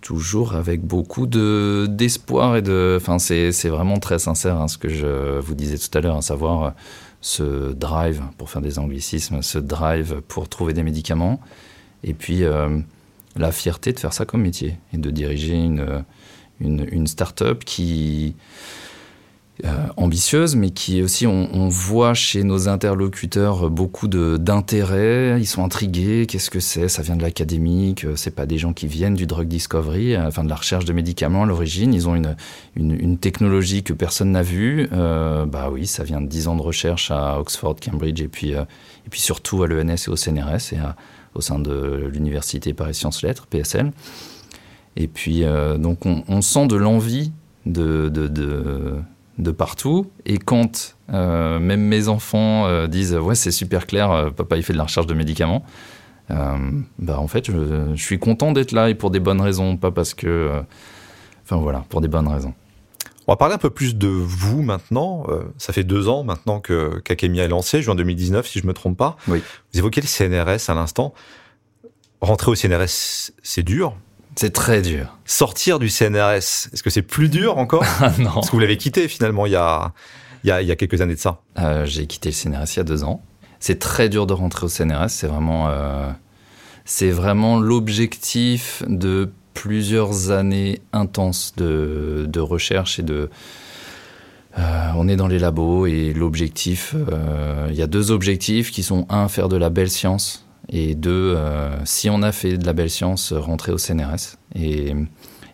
toujours 0.00 0.54
avec 0.54 0.80
beaucoup 0.80 1.26
de 1.26 1.86
d'espoir 1.88 2.56
et 2.56 2.62
de 2.62 2.96
enfin 2.98 3.18
c'est 3.18 3.68
vraiment 3.68 3.98
très 3.98 4.18
sincère 4.18 4.58
hein, 4.58 4.68
ce 4.68 4.78
que 4.78 4.88
je 4.88 5.38
vous 5.40 5.54
disais 5.54 5.76
tout 5.76 5.98
à 5.98 6.00
l'heure 6.00 6.16
à 6.16 6.22
savoir 6.22 6.72
ce 7.20 7.72
drive 7.72 8.22
pour 8.38 8.48
faire 8.48 8.62
des 8.62 8.78
anglicismes 8.78 9.42
ce 9.42 9.58
drive 9.58 10.22
pour 10.28 10.48
trouver 10.48 10.72
des 10.72 10.84
médicaments 10.84 11.40
et 12.04 12.14
puis 12.14 12.44
euh, 12.44 12.78
la 13.36 13.52
fierté 13.52 13.92
de 13.92 13.98
faire 13.98 14.12
ça 14.12 14.24
comme 14.24 14.42
métier 14.42 14.78
et 14.92 14.98
de 14.98 15.10
diriger 15.10 15.54
une 15.54 16.04
une, 16.60 16.86
une 16.90 17.06
start-up 17.06 17.64
qui 17.64 18.34
euh, 19.64 19.86
ambitieuse, 19.96 20.54
mais 20.54 20.70
qui 20.70 21.02
aussi, 21.02 21.26
on, 21.26 21.68
voit 21.68 22.14
chez 22.14 22.44
nos 22.44 22.68
interlocuteurs 22.68 23.68
beaucoup 23.70 24.06
d'intérêt. 24.06 25.36
Ils 25.40 25.46
sont 25.46 25.64
intrigués. 25.64 26.26
Qu'est-ce 26.26 26.50
que 26.50 26.60
c'est? 26.60 26.88
Ça 26.88 27.02
vient 27.02 27.16
de 27.16 27.22
l'académique. 27.22 28.06
C'est 28.14 28.34
pas 28.34 28.46
des 28.46 28.56
gens 28.56 28.72
qui 28.72 28.86
viennent 28.86 29.14
du 29.14 29.26
drug 29.26 29.48
discovery, 29.48 30.14
euh, 30.14 30.28
enfin 30.28 30.44
de 30.44 30.48
la 30.48 30.54
recherche 30.54 30.84
de 30.84 30.92
médicaments 30.92 31.42
à 31.42 31.46
l'origine. 31.46 31.92
Ils 31.92 32.08
ont 32.08 32.14
une, 32.14 32.36
une, 32.76 33.18
technologie 33.18 33.82
que 33.82 33.92
personne 33.92 34.30
n'a 34.30 34.42
vue. 34.42 34.88
Euh, 34.92 35.44
bah 35.44 35.70
oui, 35.72 35.88
ça 35.88 36.04
vient 36.04 36.20
de 36.20 36.28
10 36.28 36.46
ans 36.46 36.56
de 36.56 36.62
recherche 36.62 37.10
à 37.10 37.40
Oxford, 37.40 37.76
Cambridge, 37.84 38.20
et 38.20 38.28
puis, 38.28 38.54
euh, 38.54 38.62
et 39.06 39.10
puis 39.10 39.20
surtout 39.20 39.64
à 39.64 39.66
l'ENS 39.66 40.06
et 40.06 40.08
au 40.08 40.16
CNRS, 40.16 40.72
et 40.72 40.78
au 41.34 41.40
sein 41.40 41.58
de 41.58 42.08
l'Université 42.12 42.74
Paris 42.74 42.94
Sciences 42.94 43.22
Lettres, 43.22 43.46
PSL. 43.46 43.90
Et 45.00 45.06
puis, 45.06 45.44
euh, 45.44 45.78
donc, 45.78 46.04
on, 46.06 46.24
on, 46.28 46.42
sent 46.42 46.66
de 46.66 46.74
l'envie 46.74 47.32
de, 47.64 48.08
de, 48.08 48.26
de 48.26 48.96
de 49.38 49.50
partout. 49.52 50.10
Et 50.26 50.38
quand 50.38 50.96
euh, 51.12 51.60
même 51.60 51.82
mes 51.82 52.08
enfants 52.08 52.66
euh, 52.66 52.88
disent 52.88 53.14
ouais 53.14 53.36
c'est 53.36 53.52
super 53.52 53.86
clair, 53.86 54.32
papa 54.36 54.56
il 54.56 54.64
fait 54.64 54.72
de 54.72 54.78
la 54.78 54.84
recherche 54.84 55.06
de 55.06 55.14
médicaments, 55.14 55.64
bah 56.28 57.20
en 57.20 57.28
fait 57.28 57.46
je, 57.46 57.92
je 57.94 58.02
suis 58.02 58.18
content 58.18 58.50
d'être 58.50 58.72
là 58.72 58.90
et 58.90 58.96
pour 58.96 59.12
des 59.12 59.20
bonnes 59.20 59.40
raisons, 59.40 59.76
pas 59.76 59.92
parce 59.92 60.12
que, 60.12 60.60
enfin 61.44 61.56
voilà, 61.56 61.84
pour 61.88 62.00
des 62.00 62.08
bonnes 62.08 62.26
raisons. 62.26 62.52
On 63.28 63.32
va 63.32 63.36
parler 63.36 63.54
un 63.54 63.58
peu 63.58 63.70
plus 63.70 63.94
de 63.94 64.08
vous 64.08 64.62
maintenant. 64.62 65.24
ça 65.56 65.72
fait 65.72 65.84
deux 65.84 66.08
ans 66.08 66.24
maintenant 66.24 66.58
que 66.58 66.98
qu'Akemia 67.04 67.44
est 67.44 67.48
lancé, 67.48 67.80
juin 67.80 67.94
2019 67.94 68.44
si 68.44 68.58
je 68.58 68.66
me 68.66 68.72
trompe 68.72 68.98
pas. 68.98 69.16
Oui. 69.28 69.40
Vous 69.72 69.78
évoquez 69.78 70.00
le 70.00 70.08
CNRS 70.08 70.68
à 70.68 70.74
l'instant. 70.74 71.14
Rentrer 72.20 72.50
au 72.50 72.56
CNRS, 72.56 73.30
c'est 73.44 73.62
dur. 73.62 73.94
C'est 74.38 74.52
très 74.52 74.82
dur. 74.82 75.18
Sortir 75.24 75.80
du 75.80 75.88
CNRS, 75.88 76.68
est-ce 76.72 76.84
que 76.84 76.90
c'est 76.90 77.02
plus 77.02 77.28
dur 77.28 77.58
encore 77.58 77.82
Non. 78.20 78.30
Parce 78.34 78.46
que 78.46 78.52
vous 78.52 78.60
l'avez 78.60 78.76
quitté 78.76 79.08
finalement 79.08 79.46
il 79.46 79.52
y 79.52 79.56
a, 79.56 79.92
il 80.44 80.48
y 80.48 80.52
a, 80.52 80.62
il 80.62 80.68
y 80.68 80.70
a 80.70 80.76
quelques 80.76 81.00
années 81.00 81.16
de 81.16 81.18
ça. 81.18 81.40
Euh, 81.58 81.84
J'ai 81.86 82.06
quitté 82.06 82.28
le 82.28 82.34
CNRS 82.34 82.74
il 82.74 82.76
y 82.76 82.80
a 82.80 82.84
deux 82.84 83.02
ans. 83.02 83.20
C'est 83.58 83.80
très 83.80 84.08
dur 84.08 84.28
de 84.28 84.34
rentrer 84.34 84.64
au 84.64 84.68
CNRS. 84.68 85.08
C'est 85.08 85.26
vraiment, 85.26 85.70
euh, 85.70 86.08
c'est 86.84 87.10
vraiment 87.10 87.58
l'objectif 87.58 88.84
de 88.86 89.32
plusieurs 89.54 90.30
années 90.30 90.82
intenses 90.92 91.54
de, 91.56 92.26
de 92.28 92.38
recherche 92.38 93.00
et 93.00 93.02
de. 93.02 93.30
Euh, 94.56 94.90
on 94.94 95.08
est 95.08 95.16
dans 95.16 95.26
les 95.26 95.40
labos 95.40 95.86
et 95.86 96.12
l'objectif, 96.12 96.94
il 97.68 97.74
y 97.74 97.82
a 97.82 97.88
deux 97.88 98.12
objectifs 98.12 98.70
qui 98.70 98.84
sont 98.84 99.04
un, 99.08 99.26
faire 99.26 99.48
de 99.48 99.56
la 99.56 99.68
belle 99.68 99.90
science 99.90 100.47
et 100.70 100.94
deux, 100.94 101.34
euh, 101.36 101.76
si 101.84 102.10
on 102.10 102.22
a 102.22 102.32
fait 102.32 102.58
de 102.58 102.66
la 102.66 102.72
belle 102.72 102.90
science, 102.90 103.32
rentrer 103.32 103.72
au 103.72 103.78
CNRS. 103.78 104.36
Et, 104.54 104.94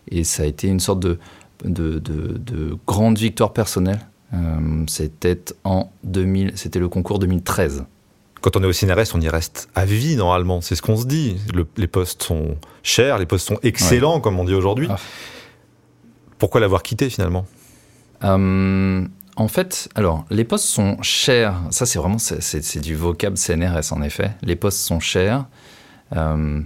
et 0.09 0.23
ça 0.23 0.43
a 0.43 0.45
été 0.45 0.67
une 0.67 0.79
sorte 0.79 0.99
de, 0.99 1.19
de, 1.63 1.99
de, 1.99 2.37
de 2.37 2.77
grande 2.85 3.17
victoire 3.17 3.53
personnelle. 3.53 3.99
Euh, 4.33 4.83
c'était 4.87 5.39
en 5.63 5.91
2000, 6.03 6.53
c'était 6.55 6.79
le 6.79 6.89
concours 6.89 7.19
2013. 7.19 7.85
Quand 8.41 8.57
on 8.57 8.63
est 8.63 8.67
au 8.67 8.73
CNRS, 8.73 9.15
on 9.15 9.21
y 9.21 9.29
reste 9.29 9.69
à 9.73 9.85
vie 9.85 10.15
normalement. 10.17 10.61
C'est 10.61 10.75
ce 10.75 10.81
qu'on 10.81 10.97
se 10.97 11.05
dit. 11.05 11.37
Le, 11.53 11.65
les 11.77 11.87
postes 11.87 12.21
sont 12.21 12.57
chers, 12.83 13.17
les 13.17 13.25
postes 13.25 13.47
sont 13.47 13.57
excellents, 13.63 14.15
ouais. 14.15 14.21
comme 14.21 14.39
on 14.39 14.43
dit 14.43 14.53
aujourd'hui. 14.53 14.87
Ah. 14.89 14.97
Pourquoi 16.37 16.61
l'avoir 16.61 16.83
quitté 16.83 17.09
finalement? 17.09 17.45
Euh, 18.23 19.05
en 19.35 19.47
fait, 19.47 19.89
alors, 19.95 20.25
les 20.29 20.45
postes 20.45 20.65
sont 20.65 21.01
chers. 21.01 21.59
Ça, 21.71 21.85
c'est 21.85 21.99
vraiment, 21.99 22.17
c'est 22.19 22.79
du 22.79 22.95
vocable 22.95 23.37
CNRS, 23.37 23.91
en 23.91 24.01
effet. 24.01 24.31
Les 24.41 24.55
postes 24.55 24.79
sont 24.79 24.99
chers. 24.99 25.45
Euh, 26.15 26.61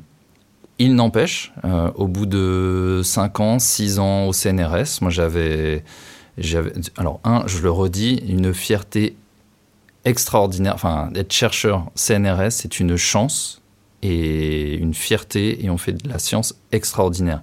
il 0.77 0.95
n'empêche, 0.95 1.51
euh, 1.65 1.91
au 1.95 2.07
bout 2.07 2.25
de 2.25 3.01
5 3.03 3.39
ans, 3.39 3.59
6 3.59 3.99
ans 3.99 4.27
au 4.27 4.33
CNRS, 4.33 5.01
moi, 5.01 5.09
j'avais, 5.09 5.83
alors, 6.95 7.19
un, 7.23 7.43
je 7.47 7.59
le 7.59 7.71
redis, 7.71 8.23
une 8.27 8.53
fierté 8.53 9.17
extraordinaire. 10.05 10.75
Enfin, 10.75 11.09
être 11.15 11.33
chercheur 11.33 11.91
CNRS, 11.95 12.51
c'est 12.51 12.79
une 12.79 12.95
chance 12.97 13.61
et 14.03 14.75
une 14.75 14.93
fierté, 14.93 15.65
et 15.65 15.69
on 15.69 15.77
fait 15.77 15.93
de 15.93 16.07
la 16.07 16.19
science 16.19 16.55
extraordinaire. 16.71 17.41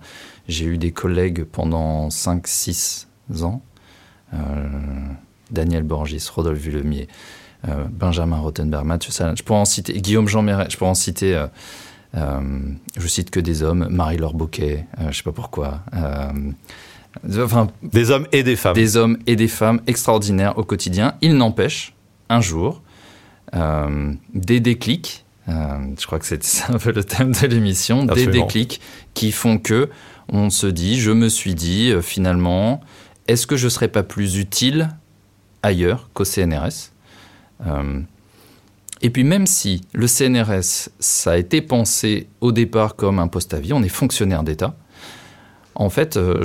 J'ai 0.48 0.64
eu 0.64 0.78
des 0.78 0.92
collègues 0.92 1.44
pendant 1.44 2.10
5, 2.10 2.46
6 2.46 3.08
ans 3.42 3.60
Daniel 5.50 5.82
Borgis, 5.82 6.28
Rodolphe 6.34 6.58
Villemier, 6.58 7.08
euh, 7.68 7.84
Benjamin 7.90 8.36
Rottenberg, 8.36 8.84
Mathieu 8.84 9.10
Salin, 9.10 9.34
je 9.36 9.42
pourrais 9.42 9.60
en 9.60 9.64
citer, 9.64 9.94
Guillaume 9.94 10.28
Jean 10.28 10.42
Méret, 10.42 10.66
je 10.70 10.76
pourrais 10.76 10.90
en 10.90 10.94
citer, 10.94 11.34
euh, 11.34 11.46
euh, 12.16 12.40
je 12.96 13.06
cite 13.06 13.30
que 13.30 13.40
des 13.40 13.62
hommes, 13.62 13.88
Marie-Laure 13.90 14.34
Bocquet, 14.34 14.86
je 15.10 15.16
sais 15.16 15.22
pas 15.22 15.32
pourquoi. 15.32 15.80
enfin, 17.38 17.68
des 17.82 18.10
hommes 18.10 18.26
et 18.32 18.42
des 18.42 18.56
femmes. 18.56 18.74
Des 18.74 18.96
hommes 18.96 19.18
et 19.26 19.36
des 19.36 19.48
femmes 19.48 19.80
extraordinaires 19.86 20.58
au 20.58 20.64
quotidien. 20.64 21.14
Il 21.22 21.36
n'empêche, 21.36 21.94
un 22.28 22.40
jour, 22.40 22.82
des 23.52 24.60
déclics, 24.60 25.24
je 25.48 26.06
crois 26.06 26.18
que 26.18 26.26
c'est 26.26 26.64
un 26.68 26.78
peu 26.78 26.92
le 26.92 27.04
thème 27.04 27.32
de 27.32 27.46
l'émission, 27.46 28.04
des 28.04 28.26
déclics 28.26 28.80
qui 29.14 29.32
font 29.32 29.58
que 29.58 29.88
on 30.28 30.50
se 30.50 30.66
dit, 30.66 31.00
je 31.00 31.12
me 31.12 31.28
suis 31.28 31.54
dit, 31.54 31.92
finalement, 32.02 32.80
est-ce 33.28 33.46
que 33.46 33.56
je 33.56 33.66
ne 33.66 33.70
serais 33.70 33.88
pas 33.88 34.02
plus 34.02 34.36
utile 34.38 34.90
ailleurs 35.62 36.10
qu'au 36.14 36.24
CNRS 36.24 36.92
euh, 37.66 38.00
Et 39.02 39.10
puis 39.10 39.24
même 39.24 39.46
si 39.46 39.82
le 39.92 40.06
CNRS, 40.06 40.90
ça 41.00 41.32
a 41.32 41.36
été 41.36 41.60
pensé 41.60 42.28
au 42.40 42.52
départ 42.52 42.96
comme 42.96 43.18
un 43.18 43.28
poste 43.28 43.54
à 43.54 43.60
vie, 43.60 43.72
on 43.72 43.82
est 43.82 43.88
fonctionnaire 43.88 44.42
d'État, 44.42 44.76
en 45.78 45.90
fait, 45.90 46.16
euh, 46.16 46.42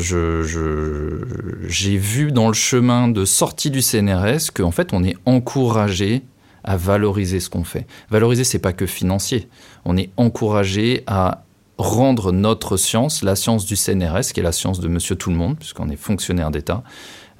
j'ai 1.67 1.97
vu 1.97 2.33
dans 2.33 2.50
le 2.50 2.53
chemin 2.53 3.07
de 3.07 3.23
sortie 3.23 3.71
du 3.71 3.81
CNRS 3.81 4.51
qu'en 4.53 4.71
fait, 4.71 4.91
on 4.91 5.05
est 5.05 5.15
encouragé 5.25 6.23
à 6.65 6.75
valoriser 6.75 7.39
ce 7.39 7.50
qu'on 7.50 7.63
fait. 7.63 7.88
Valoriser, 8.09 8.43
c'est 8.43 8.59
pas 8.59 8.73
que 8.73 8.85
financier. 8.85 9.47
On 9.85 9.95
est 9.95 10.11
encouragé 10.17 11.03
à 11.07 11.45
rendre 11.81 12.31
notre 12.31 12.77
science, 12.77 13.23
la 13.23 13.35
science 13.35 13.65
du 13.65 13.75
CNRS, 13.75 14.33
qui 14.33 14.39
est 14.39 14.43
la 14.43 14.51
science 14.51 14.79
de 14.79 14.88
monsieur 14.88 15.15
tout 15.15 15.29
le 15.29 15.35
monde, 15.35 15.57
puisqu'on 15.57 15.89
est 15.89 15.97
fonctionnaire 15.97 16.51
d'État, 16.51 16.83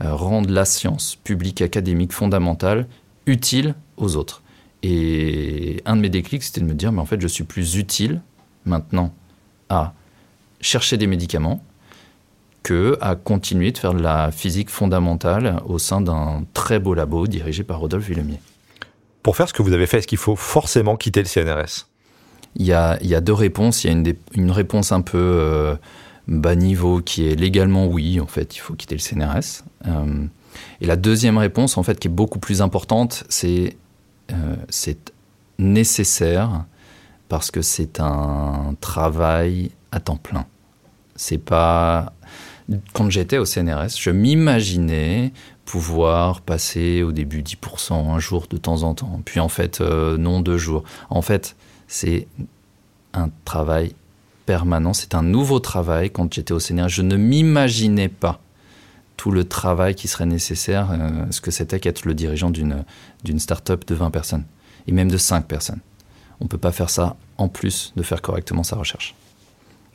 euh, 0.02 0.14
rendre 0.14 0.50
la 0.50 0.66
science 0.66 1.16
publique, 1.16 1.62
académique, 1.62 2.12
fondamentale, 2.12 2.88
utile 3.26 3.76
aux 3.98 4.16
autres. 4.16 4.42
Et 4.84 5.82
un 5.86 5.96
de 5.96 6.02
mes 6.02 6.10
déclics, 6.10 6.44
c'était 6.44 6.62
de 6.62 6.66
me 6.66 6.74
dire, 6.74 6.92
mais 6.92 7.02
en 7.02 7.06
fait, 7.06 7.22
je 7.22 7.28
suis 7.28 7.44
plus 7.44 7.76
utile 7.76 8.22
maintenant 8.66 9.14
à 9.70 9.94
chercher 10.60 10.98
des 10.98 11.08
médicaments 11.08 11.64
que 12.64 12.98
à 13.02 13.16
continuer 13.16 13.72
de 13.72 13.78
faire 13.78 13.94
de 13.94 14.02
la 14.02 14.32
physique 14.32 14.70
fondamentale 14.70 15.62
au 15.66 15.80
sein 15.80 16.02
d'un 16.02 16.46
très 16.54 16.80
beau 16.80 16.94
labo 16.94 17.28
dirigé 17.28 17.64
par 17.64 17.80
Rodolphe 17.80 18.08
Villemier. 18.08 18.40
Pour 19.24 19.36
faire 19.36 19.48
ce 19.48 19.54
que 19.54 19.62
vous 19.62 19.74
avez 19.74 19.88
fait, 19.88 20.00
est-ce 20.00 20.08
qu'il 20.08 20.18
faut 20.18 20.36
forcément 20.36 20.96
quitter 20.96 21.22
le 21.22 21.28
CNRS 21.28 21.91
il 22.56 22.66
y, 22.66 22.74
a, 22.74 23.02
y 23.02 23.16
a 23.16 23.22
deux 23.22 23.34
réponses. 23.34 23.84
Il 23.84 23.88
y 23.88 23.90
a 23.90 23.94
une, 23.94 24.14
une 24.34 24.52
réponse 24.52 24.92
un 24.92 25.02
peu 25.02 25.18
euh, 25.18 25.76
bas 26.28 26.56
niveau 26.56 27.02
qui 27.02 27.28
est 27.28 27.36
légalement 27.36 27.88
oui, 27.88 28.20
en 28.20 28.28
fait, 28.28 28.56
il 28.56 28.60
faut 28.60 28.74
quitter 28.74 28.96
le 28.96 29.02
CNRS. 29.02 29.64
Euh, 29.88 30.26
et 30.82 30.86
la 30.86 30.96
deuxième 30.96 31.38
réponse, 31.38 31.78
en 31.78 31.84
fait, 31.84 32.00
qui 32.00 32.08
est 32.08 32.12
beaucoup 32.12 32.40
plus 32.40 32.62
importante, 32.62 33.24
c'est 33.30 33.78
euh, 34.32 34.56
c'est 34.70 35.14
nécessaire 35.60 36.66
parce 37.30 37.52
que 37.52 37.62
c'est 37.62 38.00
un 38.00 38.76
travail 38.82 39.72
à 39.92 40.00
temps 40.00 40.18
plein. 40.18 40.46
C'est 41.16 41.38
pas 41.38 42.14
quand 42.94 43.10
j'étais 43.10 43.38
au 43.38 43.46
CNRS, 43.46 43.98
je 44.00 44.12
m'imaginais 44.12 45.34
pouvoir 45.66 46.40
passer 46.40 47.04
au 47.04 47.12
début 47.12 47.42
10% 47.42 47.94
un 47.94 48.20
jour 48.20 48.48
de 48.50 48.56
temps 48.56 48.84
en 48.84 48.94
temps, 48.94 49.20
puis 49.26 49.42
en 49.42 49.50
fait 49.50 49.82
non 49.82 50.40
deux 50.40 50.58
jours. 50.58 50.84
En 51.10 51.22
fait, 51.22 51.56
c'est 51.92 52.26
un 53.14 53.30
travail 53.44 53.94
permanent, 54.46 54.94
c'est 54.94 55.14
un 55.14 55.24
nouveau 55.24 55.60
travail. 55.60 56.10
Quand 56.10 56.34
j'étais 56.34 56.54
au 56.54 56.60
CNRS, 56.60 56.88
je 56.88 57.02
ne 57.02 57.18
m'imaginais 57.18 58.08
pas 58.08 58.40
tout 59.18 59.30
le 59.30 59.44
travail 59.44 59.94
qui 59.94 60.08
serait 60.08 60.26
nécessaire, 60.26 60.90
euh, 60.92 61.26
ce 61.32 61.42
que 61.42 61.52
c'était 61.52 61.82
qu'être 61.82 62.06
le 62.06 62.14
dirigeant 62.14 62.50
d'une 62.50 63.40
start-up 63.40 63.86
de 63.86 63.94
20 63.94 64.10
personnes, 64.10 64.46
et 64.88 64.94
même 64.94 65.12
de 65.12 65.18
5 65.18 65.46
personnes. 65.46 65.82
On 66.40 66.46
ne 66.46 66.50
peut 66.50 66.58
pas 66.58 66.72
faire 66.72 66.90
ça 66.90 67.18
en 67.38 67.50
plus 67.50 67.92
de 67.98 68.04
faire 68.04 68.22
correctement 68.22 68.64
sa 68.64 68.78
recherche. 68.78 69.14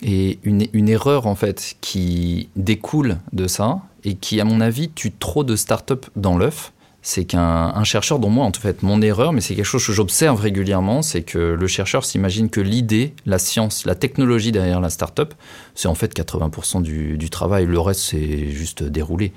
Et 0.02 0.38
une, 0.42 0.66
une, 0.74 0.90
erreur, 0.90 1.26
en 1.26 1.34
fait, 1.34 1.76
qui 1.80 2.50
découle 2.56 3.16
de 3.32 3.48
ça, 3.48 3.80
et 4.04 4.16
qui, 4.16 4.38
à 4.38 4.44
mon 4.44 4.60
avis, 4.60 4.90
tue 4.90 5.12
trop 5.12 5.44
de 5.44 5.56
start-up 5.56 6.04
dans 6.14 6.36
l'œuf, 6.36 6.72
c'est 7.06 7.24
qu'un 7.24 7.84
chercheur, 7.84 8.18
dont 8.18 8.30
moi, 8.30 8.44
en 8.44 8.52
fait, 8.52 8.82
mon 8.82 9.00
erreur, 9.00 9.32
mais 9.32 9.40
c'est 9.40 9.54
quelque 9.54 9.64
chose 9.64 9.86
que 9.86 9.92
j'observe 9.92 10.40
régulièrement, 10.40 11.02
c'est 11.02 11.22
que 11.22 11.38
le 11.38 11.66
chercheur 11.68 12.04
s'imagine 12.04 12.50
que 12.50 12.60
l'idée, 12.60 13.14
la 13.26 13.38
science, 13.38 13.86
la 13.86 13.94
technologie 13.94 14.50
derrière 14.50 14.80
la 14.80 14.90
start-up, 14.90 15.32
c'est 15.76 15.86
en 15.86 15.94
fait 15.94 16.18
80% 16.18 16.82
du, 16.82 17.30
travail. 17.30 17.64
Le 17.64 17.78
reste, 17.78 18.00
c'est 18.00 18.50
juste 18.50 18.82
dérouler. 18.82 19.32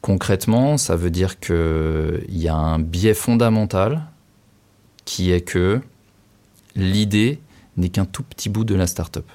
Concrètement, 0.00 0.76
ça 0.76 0.96
veut 0.96 1.10
dire 1.10 1.38
qu'il 1.38 2.24
y 2.30 2.48
a 2.48 2.56
un 2.56 2.80
biais 2.80 3.14
fondamental 3.14 4.02
qui 5.04 5.30
est 5.30 5.42
que 5.42 5.80
l'idée 6.74 7.38
n'est 7.76 7.90
qu'un 7.90 8.06
tout 8.06 8.24
petit 8.24 8.48
bout 8.48 8.64
de 8.64 8.74
la 8.74 8.88
start-up. 8.88 9.26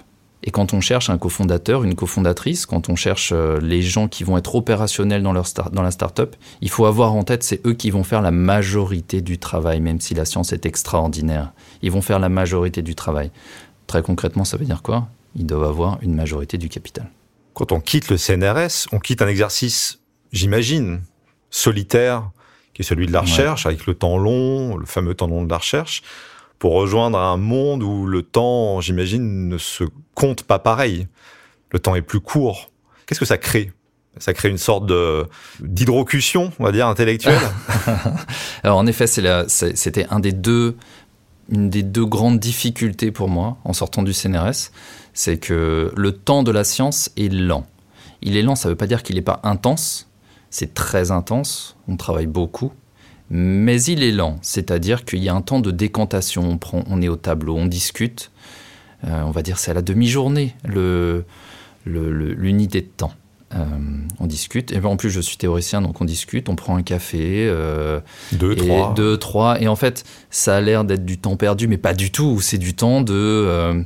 Et 0.43 0.51
quand 0.51 0.73
on 0.73 0.81
cherche 0.81 1.09
un 1.09 1.17
cofondateur, 1.17 1.83
une 1.83 1.95
cofondatrice, 1.95 2.65
quand 2.65 2.89
on 2.89 2.95
cherche 2.95 3.31
euh, 3.31 3.59
les 3.61 3.81
gens 3.81 4.07
qui 4.07 4.23
vont 4.23 4.37
être 4.37 4.55
opérationnels 4.55 5.21
dans, 5.21 5.33
leur 5.33 5.45
dans 5.71 5.83
la 5.83 5.91
startup, 5.91 6.35
il 6.61 6.69
faut 6.69 6.85
avoir 6.85 7.13
en 7.13 7.23
tête, 7.23 7.43
c'est 7.43 7.65
eux 7.65 7.73
qui 7.73 7.91
vont 7.91 8.03
faire 8.03 8.21
la 8.21 8.31
majorité 8.31 9.21
du 9.21 9.37
travail, 9.37 9.79
même 9.81 10.01
si 10.01 10.15
la 10.15 10.25
science 10.25 10.51
est 10.51 10.65
extraordinaire. 10.65 11.51
Ils 11.83 11.91
vont 11.91 12.01
faire 12.01 12.19
la 12.19 12.29
majorité 12.29 12.81
du 12.81 12.95
travail. 12.95 13.29
Très 13.85 14.01
concrètement, 14.01 14.43
ça 14.43 14.57
veut 14.57 14.65
dire 14.65 14.81
quoi? 14.81 15.07
Ils 15.35 15.45
doivent 15.45 15.69
avoir 15.69 15.99
une 16.01 16.15
majorité 16.15 16.57
du 16.57 16.69
capital. 16.69 17.09
Quand 17.53 17.71
on 17.71 17.79
quitte 17.79 18.09
le 18.09 18.17
CNRS, 18.17 18.87
on 18.91 18.99
quitte 18.99 19.21
un 19.21 19.27
exercice, 19.27 19.99
j'imagine, 20.31 21.01
solitaire, 21.51 22.31
qui 22.73 22.81
est 22.81 22.85
celui 22.85 23.05
de 23.05 23.11
la 23.11 23.21
recherche, 23.21 23.65
avec 23.65 23.85
le 23.85 23.93
temps 23.93 24.17
long, 24.17 24.77
le 24.77 24.85
fameux 24.85 25.13
temps 25.13 25.27
long 25.27 25.43
de 25.43 25.49
la 25.49 25.57
recherche 25.57 26.01
pour 26.61 26.73
rejoindre 26.73 27.17
un 27.17 27.37
monde 27.37 27.81
où 27.81 28.05
le 28.05 28.21
temps, 28.21 28.81
j'imagine, 28.81 29.49
ne 29.49 29.57
se 29.57 29.83
compte 30.13 30.43
pas 30.43 30.59
pareil. 30.59 31.07
Le 31.71 31.79
temps 31.79 31.95
est 31.95 32.03
plus 32.03 32.19
court. 32.19 32.69
Qu'est-ce 33.07 33.19
que 33.19 33.25
ça 33.25 33.39
crée? 33.39 33.71
Ça 34.19 34.31
crée 34.35 34.49
une 34.49 34.59
sorte 34.59 34.85
d'hydrocution, 35.59 36.51
on 36.59 36.63
va 36.63 36.71
dire, 36.71 36.85
intellectuelle? 36.85 37.41
Alors 38.63 38.77
en 38.77 38.85
effet, 38.85 39.07
c'était 39.07 40.05
un 40.11 40.19
des 40.19 40.33
deux, 40.33 40.77
une 41.49 41.71
des 41.71 41.81
deux 41.81 42.05
grandes 42.05 42.37
difficultés 42.37 43.09
pour 43.09 43.27
moi 43.27 43.57
en 43.63 43.73
sortant 43.73 44.03
du 44.03 44.13
CNRS, 44.13 44.69
c'est 45.15 45.39
que 45.39 45.91
le 45.95 46.11
temps 46.11 46.43
de 46.43 46.51
la 46.51 46.63
science 46.63 47.09
est 47.17 47.33
lent. 47.33 47.65
Il 48.21 48.37
est 48.37 48.43
lent, 48.43 48.53
ça 48.53 48.69
ne 48.69 48.73
veut 48.73 48.77
pas 48.77 48.85
dire 48.85 49.01
qu'il 49.01 49.15
n'est 49.15 49.23
pas 49.23 49.39
intense. 49.41 50.11
C'est 50.51 50.75
très 50.75 51.09
intense. 51.09 51.75
On 51.87 51.97
travaille 51.97 52.27
beaucoup, 52.27 52.71
mais 53.33 53.81
il 53.83 54.03
est 54.03 54.11
lent, 54.11 54.37
c'est-à-dire 54.41 55.05
qu'il 55.05 55.23
y 55.23 55.29
a 55.29 55.33
un 55.33 55.41
temps 55.41 55.61
de 55.61 55.71
décantation. 55.71 56.43
On, 56.43 56.57
prend, 56.57 56.83
on 56.89 57.01
est 57.01 57.07
au 57.07 57.15
tableau, 57.15 57.55
on 57.55 57.65
discute. 57.65 58.29
Euh, 59.07 59.21
on 59.23 59.31
va 59.31 59.41
dire 59.41 59.57
c'est 59.57 59.71
à 59.71 59.73
la 59.73 59.81
demi-journée 59.81 60.53
l'unité 61.85 62.81
de 62.81 62.87
temps. 62.87 63.13
Euh, 63.55 63.65
on 64.19 64.27
discute. 64.27 64.73
Et 64.73 64.81
ben, 64.81 64.89
en 64.89 64.97
plus, 64.97 65.09
je 65.09 65.21
suis 65.21 65.37
théoricien, 65.37 65.81
donc 65.81 66.01
on 66.01 66.05
discute, 66.05 66.49
on 66.49 66.57
prend 66.57 66.75
un 66.75 66.83
café. 66.83 67.47
Euh, 67.47 68.01
deux, 68.33 68.53
trois. 68.53 68.93
Deux, 68.95 69.17
trois. 69.17 69.61
Et 69.61 69.69
en 69.69 69.77
fait, 69.77 70.03
ça 70.29 70.57
a 70.57 70.61
l'air 70.61 70.83
d'être 70.83 71.05
du 71.05 71.17
temps 71.17 71.37
perdu, 71.37 71.69
mais 71.69 71.77
pas 71.77 71.93
du 71.93 72.11
tout. 72.11 72.41
C'est 72.41 72.57
du 72.57 72.73
temps 72.73 72.99
de. 72.99 73.85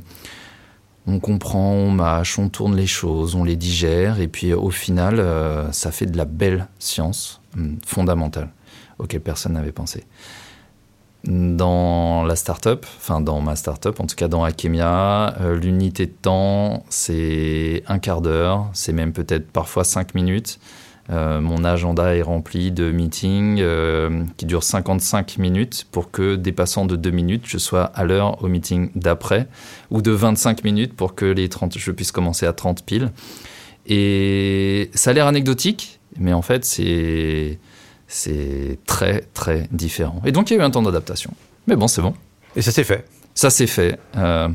on 1.06 1.20
comprend, 1.20 1.70
on 1.70 1.92
mâche, 1.92 2.36
on 2.40 2.48
tourne 2.48 2.74
les 2.74 2.88
choses, 2.88 3.36
on 3.36 3.44
les 3.44 3.56
digère. 3.56 4.20
Et 4.20 4.26
puis 4.26 4.52
au 4.52 4.70
final, 4.70 5.24
ça 5.70 5.92
fait 5.92 6.06
de 6.06 6.16
la 6.16 6.24
belle 6.24 6.66
science 6.80 7.40
hum, 7.56 7.78
fondamentale 7.86 8.50
auquel 8.98 9.20
personne 9.20 9.54
n'avait 9.54 9.72
pensé. 9.72 10.04
Dans 11.24 12.22
la 12.22 12.36
startup, 12.36 12.86
enfin 12.98 13.20
dans 13.20 13.40
ma 13.40 13.56
startup, 13.56 13.98
en 13.98 14.06
tout 14.06 14.14
cas 14.14 14.28
dans 14.28 14.44
Akemia, 14.44 15.34
euh, 15.40 15.56
l'unité 15.56 16.06
de 16.06 16.12
temps, 16.12 16.84
c'est 16.88 17.82
un 17.88 17.98
quart 17.98 18.20
d'heure, 18.20 18.70
c'est 18.74 18.92
même 18.92 19.12
peut-être 19.12 19.50
parfois 19.50 19.82
cinq 19.82 20.14
minutes. 20.14 20.60
Euh, 21.10 21.40
mon 21.40 21.64
agenda 21.64 22.16
est 22.16 22.22
rempli 22.22 22.72
de 22.72 22.90
meetings 22.90 23.58
euh, 23.60 24.24
qui 24.36 24.44
durent 24.44 24.64
55 24.64 25.38
minutes 25.38 25.86
pour 25.92 26.10
que, 26.10 26.34
dépassant 26.34 26.84
de 26.84 26.96
2 26.96 27.10
minutes, 27.10 27.44
je 27.46 27.58
sois 27.58 27.84
à 27.84 28.04
l'heure 28.04 28.42
au 28.42 28.48
meeting 28.48 28.90
d'après, 28.96 29.46
ou 29.90 30.02
de 30.02 30.10
25 30.10 30.64
minutes 30.64 30.94
pour 30.94 31.14
que 31.14 31.26
les 31.26 31.48
30, 31.48 31.78
je 31.78 31.90
puisse 31.92 32.10
commencer 32.10 32.46
à 32.46 32.52
30 32.52 32.84
piles. 32.84 33.12
Et 33.86 34.90
ça 34.94 35.10
a 35.10 35.12
l'air 35.12 35.28
anecdotique, 35.28 36.00
mais 36.18 36.32
en 36.32 36.42
fait, 36.42 36.64
c'est 36.64 37.58
c'est 38.08 38.78
très 38.86 39.22
très 39.34 39.68
différent. 39.70 40.22
Et 40.24 40.32
donc 40.32 40.50
il 40.50 40.56
y 40.56 40.56
a 40.58 40.62
eu 40.62 40.64
un 40.64 40.70
temps 40.70 40.82
d'adaptation. 40.82 41.32
Mais 41.66 41.76
bon, 41.76 41.88
c'est 41.88 42.02
bon. 42.02 42.14
Et 42.54 42.62
ça 42.62 42.70
s'est 42.70 42.84
fait. 42.84 43.04
Ça 43.34 43.50
s'est 43.50 43.66
fait. 43.66 43.98
Euh, 44.16 44.48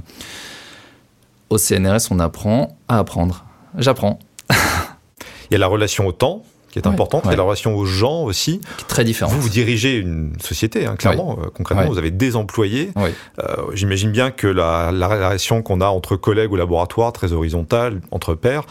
au 1.50 1.58
CNRS, 1.58 2.12
on 2.12 2.20
apprend 2.20 2.78
à 2.88 3.00
apprendre. 3.00 3.46
J'apprends. 3.78 4.20
il 4.50 5.52
y 5.52 5.56
a 5.56 5.60
la 5.60 5.68
relation 5.68 6.08
au 6.08 6.12
temps 6.12 6.44
qui 6.72 6.80
est 6.80 6.88
importante, 6.88 7.24
il 7.26 7.32
y 7.32 7.34
a 7.34 7.38
la 7.38 7.44
relation 7.44 7.76
aux 7.76 7.86
gens 7.86 8.24
aussi. 8.24 8.60
Qui 8.78 8.84
est 8.84 8.88
très 8.88 9.04
différente. 9.04 9.34
Vous, 9.34 9.42
vous 9.42 9.50
dirigez 9.50 9.98
une 9.98 10.34
société, 10.40 10.86
hein, 10.86 10.96
clairement, 10.96 11.38
euh, 11.38 11.50
concrètement, 11.54 11.86
vous 11.86 11.98
avez 11.98 12.12
des 12.12 12.38
employés. 12.38 12.92
Euh, 12.98 13.56
j'imagine 13.74 14.12
bien 14.12 14.32
que 14.32 14.48
la, 14.48 14.92
la 14.92 15.08
relation 15.08 15.62
qu'on 15.62 15.82
a 15.82 15.88
entre 15.88 16.16
collègues 16.16 16.54
au 16.54 16.56
laboratoire, 16.56 17.12
très 17.12 17.34
horizontale, 17.34 18.02
entre 18.12 18.36
pairs, 18.36 18.64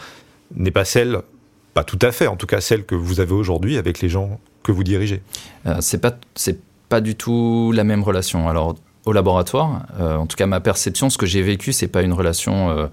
n'est 0.55 0.71
pas 0.71 0.83
celle, 0.83 1.21
pas 1.73 1.83
tout 1.83 1.99
à 2.01 2.11
fait, 2.11 2.27
en 2.27 2.35
tout 2.35 2.47
cas 2.47 2.61
celle 2.61 2.85
que 2.85 2.95
vous 2.95 3.19
avez 3.19 3.33
aujourd'hui 3.33 3.77
avec 3.77 4.01
les 4.01 4.09
gens 4.09 4.39
que 4.63 4.71
vous 4.71 4.83
dirigez 4.83 5.21
euh, 5.65 5.77
C'est 5.79 5.99
pas 5.99 6.17
pas 6.89 7.01
du 7.01 7.15
tout 7.15 7.71
la 7.73 7.83
même 7.83 8.03
relation. 8.03 8.49
Alors 8.49 8.75
au 9.05 9.13
laboratoire, 9.13 9.85
euh, 9.99 10.17
en 10.17 10.27
tout 10.27 10.35
cas 10.35 10.45
ma 10.45 10.59
perception, 10.59 11.09
ce 11.09 11.17
que 11.17 11.25
j'ai 11.25 11.41
vécu, 11.41 11.71
c'est 11.71 11.87
pas 11.87 12.01
une 12.01 12.13
relation 12.13 12.69
euh, 12.69 12.87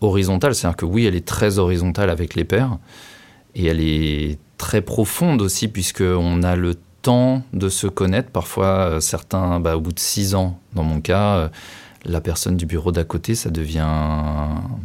horizontale. 0.00 0.54
C'est-à-dire 0.54 0.76
que 0.76 0.86
oui, 0.86 1.04
elle 1.04 1.14
est 1.14 1.26
très 1.26 1.58
horizontale 1.58 2.10
avec 2.10 2.34
les 2.34 2.44
pairs 2.44 2.78
et 3.54 3.66
elle 3.66 3.80
est 3.80 4.38
très 4.56 4.80
profonde 4.80 5.42
aussi 5.42 5.68
puisque 5.68 6.02
on 6.02 6.42
a 6.42 6.56
le 6.56 6.74
temps 7.02 7.42
de 7.52 7.68
se 7.68 7.86
connaître. 7.86 8.30
Parfois, 8.30 9.00
certains, 9.00 9.60
bah, 9.60 9.76
au 9.76 9.80
bout 9.80 9.92
de 9.92 10.00
six 10.00 10.34
ans, 10.34 10.58
dans 10.72 10.82
mon 10.82 11.02
cas, 11.02 11.50
la 12.06 12.20
personne 12.22 12.56
du 12.56 12.64
bureau 12.64 12.92
d'à 12.92 13.04
côté, 13.04 13.34
ça 13.34 13.50
devient 13.50 13.86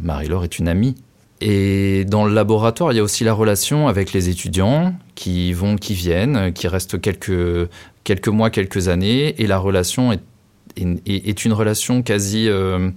Marie-Laure 0.02 0.44
est 0.44 0.58
une 0.58 0.68
amie. 0.68 0.96
Et 1.40 2.04
dans 2.04 2.26
le 2.26 2.34
laboratoire, 2.34 2.92
il 2.92 2.96
y 2.96 2.98
a 2.98 3.02
aussi 3.02 3.24
la 3.24 3.32
relation 3.32 3.88
avec 3.88 4.12
les 4.12 4.28
étudiants 4.28 4.94
qui 5.14 5.52
vont, 5.52 5.76
qui 5.76 5.94
viennent, 5.94 6.52
qui 6.52 6.68
restent 6.68 7.00
quelques, 7.00 7.68
quelques 8.04 8.28
mois, 8.28 8.50
quelques 8.50 8.88
années. 8.88 9.40
Et 9.40 9.46
la 9.46 9.58
relation 9.58 10.12
est, 10.12 10.20
une 10.76 11.52
relation 11.52 12.02
quasi 12.02 12.48
euh, 12.48 12.90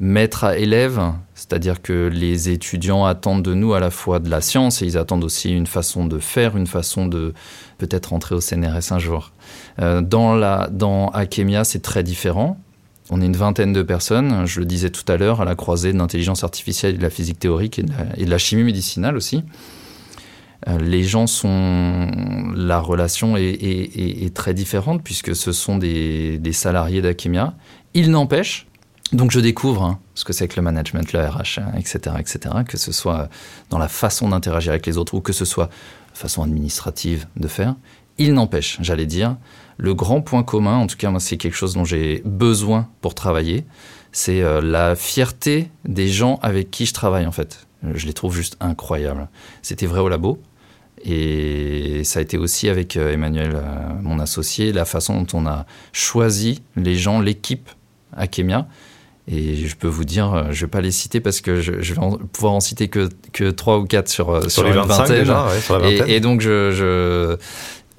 maître 0.00 0.44
à 0.44 0.58
élève, 0.58 1.00
c'est-à-dire 1.34 1.80
que 1.80 2.08
les 2.12 2.48
étudiants 2.48 3.04
attendent 3.04 3.42
de 3.42 3.54
nous 3.54 3.74
à 3.74 3.80
la 3.80 3.90
fois 3.90 4.18
de 4.18 4.28
la 4.28 4.40
science 4.40 4.82
et 4.82 4.86
ils 4.86 4.98
attendent 4.98 5.24
aussi 5.24 5.50
une 5.52 5.66
façon 5.66 6.06
de 6.06 6.18
faire, 6.18 6.56
une 6.56 6.66
façon 6.66 7.06
de 7.06 7.32
peut-être 7.78 8.12
entrer 8.12 8.34
au 8.34 8.40
CNRS 8.40 8.92
un 8.92 8.98
jour. 8.98 9.32
Euh, 9.80 10.00
dans, 10.00 10.34
la, 10.34 10.68
dans 10.70 11.08
Akemia, 11.08 11.64
c'est 11.64 11.82
très 11.82 12.02
différent. 12.02 12.58
On 13.10 13.20
est 13.20 13.26
une 13.26 13.36
vingtaine 13.36 13.72
de 13.72 13.82
personnes, 13.82 14.46
je 14.46 14.58
le 14.58 14.66
disais 14.66 14.90
tout 14.90 15.04
à 15.10 15.16
l'heure, 15.16 15.40
à 15.40 15.44
la 15.44 15.54
croisée 15.54 15.92
de 15.92 15.98
l'intelligence 15.98 16.42
artificielle 16.42 16.98
de 16.98 17.02
la 17.02 17.10
physique 17.10 17.38
théorique 17.38 17.78
et 17.78 18.24
de 18.24 18.30
la, 18.30 18.38
chimie 18.38 18.64
médicinale 18.64 19.16
aussi. 19.16 19.44
Euh, 20.68 20.78
les 20.78 21.04
gens 21.04 21.26
sont. 21.26 22.10
La 22.56 22.80
relation 22.80 23.36
est, 23.36 24.34
très 24.34 24.54
différente 24.54 25.02
puisque 25.04 25.36
ce 25.36 25.52
sont 25.52 25.78
des, 25.78 26.40
salariés 26.52 27.00
d'Akemia. 27.00 27.54
Il 27.94 28.10
n'empêche, 28.10 28.66
donc 29.12 29.30
je 29.30 29.38
découvre 29.38 29.84
hein, 29.84 30.00
ce 30.14 30.24
que 30.24 30.32
c'est 30.32 30.48
que 30.48 30.56
le 30.56 30.62
management, 30.62 31.12
le 31.12 31.20
RH, 31.20 31.60
etc., 31.78 32.16
etc., 32.18 32.38
que 32.66 32.76
ce 32.76 32.90
soit 32.90 33.28
dans 33.70 33.78
la 33.78 33.88
façon 33.88 34.30
d'interagir 34.30 34.72
avec 34.72 34.86
les 34.86 34.98
autres 34.98 35.14
ou 35.14 35.20
que 35.20 35.32
ce 35.32 35.44
soit 35.44 35.70
façon 36.12 36.42
administrative 36.42 37.26
de 37.36 37.46
faire. 37.46 37.76
Il 38.18 38.34
n'empêche, 38.34 38.78
j'allais 38.80 39.06
dire, 39.06 39.36
le 39.78 39.94
grand 39.94 40.22
point 40.22 40.42
commun, 40.42 40.76
en 40.76 40.86
tout 40.86 40.96
cas, 40.96 41.12
c'est 41.18 41.36
quelque 41.36 41.54
chose 41.54 41.74
dont 41.74 41.84
j'ai 41.84 42.22
besoin 42.24 42.88
pour 43.00 43.14
travailler, 43.14 43.64
c'est 44.12 44.42
euh, 44.42 44.62
la 44.62 44.96
fierté 44.96 45.68
des 45.84 46.08
gens 46.08 46.38
avec 46.42 46.70
qui 46.70 46.86
je 46.86 46.94
travaille, 46.94 47.26
en 47.26 47.32
fait. 47.32 47.66
Je 47.94 48.06
les 48.06 48.14
trouve 48.14 48.34
juste 48.34 48.56
incroyables. 48.60 49.28
C'était 49.60 49.86
vrai 49.86 50.00
au 50.00 50.08
labo. 50.08 50.40
Et 51.04 52.02
ça 52.04 52.20
a 52.20 52.22
été 52.22 52.38
aussi 52.38 52.70
avec 52.70 52.96
euh, 52.96 53.12
Emmanuel, 53.12 53.52
euh, 53.54 53.60
mon 54.00 54.18
associé, 54.18 54.72
la 54.72 54.86
façon 54.86 55.20
dont 55.20 55.38
on 55.38 55.46
a 55.46 55.66
choisi 55.92 56.62
les 56.76 56.96
gens, 56.96 57.20
l'équipe 57.20 57.68
à 58.16 58.26
Kemia. 58.26 58.66
Et 59.28 59.56
je 59.56 59.76
peux 59.76 59.88
vous 59.88 60.04
dire, 60.04 60.46
je 60.52 60.60
ne 60.60 60.66
vais 60.66 60.70
pas 60.70 60.80
les 60.80 60.92
citer 60.92 61.20
parce 61.20 61.40
que 61.40 61.60
je, 61.60 61.72
vais 61.72 62.00
pouvoir 62.32 62.54
en 62.54 62.60
citer 62.60 62.88
que, 62.88 63.10
que 63.32 63.50
3 63.50 63.80
ou 63.80 63.84
4 63.84 64.08
sur, 64.08 64.50
sur, 64.50 64.62
les 64.62 64.70
25 64.70 65.08
Déjà, 65.08 65.48
sur 65.60 65.78
la 65.78 65.90
et, 65.90 66.14
et, 66.14 66.20
donc, 66.20 66.40
je, 66.40 66.70
je, 66.70 67.36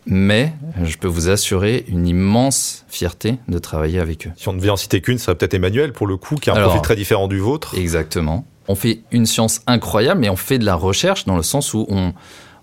mais 0.08 0.54
je 0.84 0.98
peux 0.98 1.08
vous 1.08 1.30
assurer 1.30 1.86
une 1.88 2.08
immense 2.08 2.86
fierté 2.88 3.38
de 3.48 3.60
travailler 3.60 4.00
avec 4.00 4.28
eux. 4.28 4.32
Si 4.38 4.48
on 4.48 4.54
ne 4.54 4.58
devait 4.58 4.70
en 4.70 4.78
citer 4.78 5.02
qu'une, 5.02 5.18
ça 5.18 5.26
serait 5.26 5.36
peut-être 5.36 5.54
Emmanuel, 5.54 5.94
pour 5.94 6.08
le 6.08 6.18
coup, 6.18 6.36
qui 6.36 6.50
a 6.50 6.56
un 6.56 6.62
profil 6.62 6.82
très 6.82 6.96
différent 6.96 7.28
du 7.28 7.40
vôtre. 7.40 7.76
Exactement. 7.78 8.46
On 8.68 8.76
fait 8.76 9.02
une 9.12 9.26
science 9.26 9.62
incroyable, 9.68 10.22
mais 10.22 10.30
on 10.30 10.36
fait 10.36 10.60
de 10.60 10.66
la 10.66 10.76
recherche 10.76 11.26
dans 11.26 11.38
le 11.38 11.44
sens 11.44 11.74
où 11.74 11.86
on, 11.90 12.14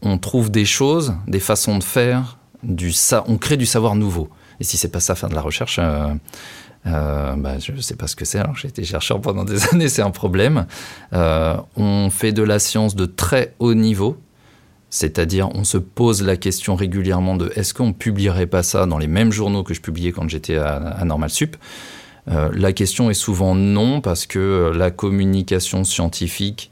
on 0.02 0.18
trouve 0.18 0.50
des 0.50 0.64
choses, 0.64 1.14
des 1.26 1.40
façons 1.40 1.78
de 1.78 1.84
faire, 1.84 2.38
du 2.62 2.92
on 3.26 3.36
crée 3.36 3.56
du 3.56 3.66
savoir 3.66 3.94
nouveau. 3.94 4.28
Et 4.60 4.64
si 4.64 4.76
c'est 4.76 4.88
pas 4.88 5.00
ça, 5.00 5.14
faire 5.14 5.28
de 5.28 5.34
la 5.34 5.40
recherche, 5.40 5.78
euh, 5.78 6.14
euh, 6.86 7.34
bah, 7.36 7.58
je 7.58 7.72
ne 7.72 7.80
sais 7.80 7.96
pas 7.96 8.06
ce 8.06 8.16
que 8.16 8.24
c'est. 8.24 8.38
Alors 8.38 8.56
j'ai 8.56 8.68
été 8.68 8.84
chercheur 8.84 9.20
pendant 9.20 9.44
des 9.44 9.64
années, 9.72 9.88
c'est 9.88 10.02
un 10.02 10.10
problème. 10.10 10.66
Euh, 11.12 11.56
on 11.76 12.10
fait 12.10 12.32
de 12.32 12.42
la 12.42 12.58
science 12.58 12.94
de 12.94 13.06
très 13.06 13.54
haut 13.58 13.74
niveau 13.74 14.18
c'est-à-dire, 14.94 15.48
on 15.56 15.64
se 15.64 15.76
pose 15.76 16.22
la 16.22 16.36
question 16.36 16.76
régulièrement 16.76 17.34
de 17.34 17.50
est-ce 17.56 17.74
qu'on 17.74 17.92
publierait 17.92 18.46
pas 18.46 18.62
ça 18.62 18.86
dans 18.86 18.96
les 18.96 19.08
mêmes 19.08 19.32
journaux 19.32 19.64
que 19.64 19.74
je 19.74 19.80
publiais 19.80 20.12
quand 20.12 20.28
j'étais 20.28 20.56
à, 20.56 21.02
Normal 21.04 21.30
Sup? 21.30 21.56
Euh, 22.30 22.48
La 22.54 22.72
question 22.72 23.10
est 23.10 23.14
souvent 23.14 23.56
non, 23.56 24.00
parce 24.00 24.26
que 24.26 24.38
euh, 24.38 24.72
la 24.72 24.92
communication 24.92 25.82
scientifique 25.82 26.70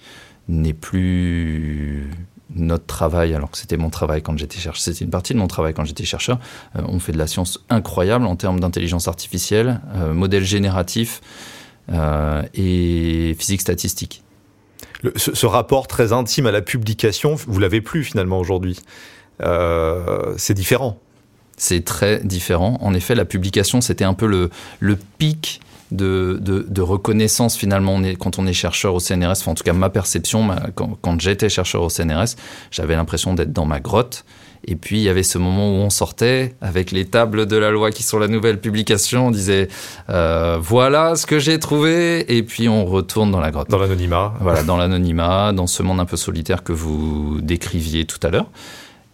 n'est 0.48 0.72
plus 0.72 2.12
notre 2.54 2.86
travail, 2.86 3.34
alors 3.34 3.50
que 3.50 3.58
c'était 3.58 3.76
mon 3.76 3.90
travail 3.90 4.22
quand 4.22 4.38
j'étais 4.38 4.60
chercheur, 4.60 4.80
c'était 4.80 5.04
une 5.04 5.10
partie 5.10 5.34
de 5.34 5.40
mon 5.40 5.48
travail 5.48 5.74
quand 5.74 5.84
j'étais 5.84 6.04
chercheur. 6.04 6.38
Euh, 6.76 6.82
on 6.86 7.00
fait 7.00 7.10
de 7.10 7.18
la 7.18 7.26
science 7.26 7.58
incroyable 7.70 8.26
en 8.26 8.36
termes 8.36 8.60
d'intelligence 8.60 9.08
artificielle, 9.08 9.80
modèle 10.14 10.44
génératif, 10.44 11.22
et 12.54 13.36
physique 13.36 13.62
statistique. 13.62 14.22
Ce, 15.16 15.46
rapport 15.46 15.86
très 15.86 16.12
intime 16.12 16.46
à 16.46 16.52
la 16.52 16.62
publication, 16.62 17.34
vous 17.34 17.58
l'avez 17.58 17.80
plus 17.80 18.04
finalement 18.04 18.38
aujourd'hui. 18.38 18.78
Euh, 19.42 20.34
c'est 20.36 20.54
différent. 20.54 20.98
C'est 21.56 21.84
très 21.84 22.20
différent. 22.20 22.78
En 22.80 22.94
effet, 22.94 23.14
la 23.14 23.24
publication, 23.24 23.80
c'était 23.80 24.04
un 24.04 24.14
peu 24.14 24.26
le, 24.26 24.96
pic 25.18 25.60
de, 25.90 26.80
reconnaissance 26.80 27.56
finalement 27.56 28.00
quand 28.18 28.38
on 28.38 28.46
est 28.46 28.52
chercheur 28.52 28.94
au 28.94 29.00
CNRS. 29.00 29.46
En 29.46 29.54
tout 29.54 29.64
cas, 29.64 29.72
ma 29.72 29.90
perception, 29.90 30.50
quand, 30.74 30.98
quand 31.00 31.20
j'étais 31.20 31.48
chercheur 31.48 31.82
au 31.82 31.88
CNRS, 31.88 32.36
j'avais 32.70 32.94
l'impression 32.94 33.34
d'être 33.34 33.52
dans 33.52 33.66
ma 33.66 33.80
grotte. 33.80 34.24
Et 34.64 34.76
puis 34.76 34.98
il 34.98 35.02
y 35.02 35.08
avait 35.08 35.22
ce 35.22 35.38
moment 35.38 35.70
où 35.70 35.74
on 35.74 35.90
sortait 35.90 36.54
avec 36.60 36.92
les 36.92 37.04
tables 37.04 37.46
de 37.46 37.56
la 37.56 37.70
loi 37.70 37.90
qui 37.90 38.02
sont 38.02 38.18
la 38.18 38.28
nouvelle 38.28 38.60
publication. 38.60 39.28
On 39.28 39.30
disait 39.30 39.68
euh, 40.08 40.58
voilà 40.60 41.16
ce 41.16 41.26
que 41.26 41.38
j'ai 41.38 41.58
trouvé, 41.58 42.36
et 42.36 42.42
puis 42.42 42.68
on 42.68 42.84
retourne 42.84 43.30
dans 43.30 43.40
la 43.40 43.50
grotte. 43.50 43.70
Dans 43.70 43.78
l'anonymat. 43.78 44.34
Voilà, 44.40 44.62
dans 44.62 44.76
l'anonymat, 44.76 45.52
dans 45.52 45.66
ce 45.66 45.82
monde 45.82 46.00
un 46.00 46.06
peu 46.06 46.16
solitaire 46.16 46.62
que 46.62 46.72
vous 46.72 47.40
décriviez 47.42 48.04
tout 48.04 48.20
à 48.22 48.30
l'heure. 48.30 48.50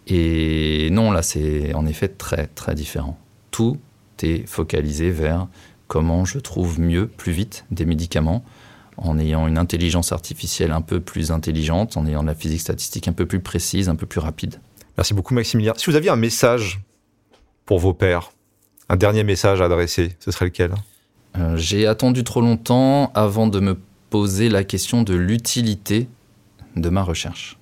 Et 0.07 0.89
non, 0.91 1.11
là, 1.11 1.21
c'est 1.21 1.73
en 1.73 1.85
effet 1.85 2.07
très 2.07 2.47
très 2.47 2.75
différent. 2.75 3.17
Tout 3.51 3.77
est 4.21 4.47
focalisé 4.47 5.11
vers 5.11 5.47
comment 5.87 6.25
je 6.25 6.39
trouve 6.39 6.79
mieux, 6.79 7.07
plus 7.07 7.31
vite, 7.31 7.65
des 7.71 7.85
médicaments 7.85 8.43
en 9.01 9.17
ayant 9.17 9.47
une 9.47 9.57
intelligence 9.57 10.11
artificielle 10.11 10.71
un 10.71 10.81
peu 10.81 10.99
plus 10.99 11.31
intelligente, 11.31 11.95
en 11.97 12.05
ayant 12.05 12.21
de 12.21 12.27
la 12.27 12.35
physique 12.35 12.61
statistique 12.61 13.07
un 13.07 13.13
peu 13.13 13.25
plus 13.25 13.39
précise, 13.39 13.89
un 13.89 13.95
peu 13.95 14.05
plus 14.05 14.19
rapide. 14.19 14.59
Merci 14.99 15.13
beaucoup 15.13 15.33
Maximilien. 15.33 15.71
Si 15.77 15.89
vous 15.89 15.95
aviez 15.95 16.09
un 16.09 16.17
message 16.17 16.81
pour 17.65 17.79
vos 17.79 17.93
pères, 17.93 18.33
un 18.89 18.97
dernier 18.97 19.23
message 19.23 19.61
à 19.61 19.63
adresser, 19.63 20.17
ce 20.19 20.29
serait 20.29 20.43
lequel? 20.43 20.73
Euh, 21.37 21.55
J'ai 21.55 21.87
attendu 21.87 22.25
trop 22.25 22.41
longtemps 22.41 23.09
avant 23.15 23.47
de 23.47 23.61
me 23.61 23.79
poser 24.09 24.49
la 24.49 24.65
question 24.65 25.03
de 25.03 25.13
l'utilité 25.15 26.09
de 26.75 26.89
ma 26.89 27.01
recherche. 27.01 27.57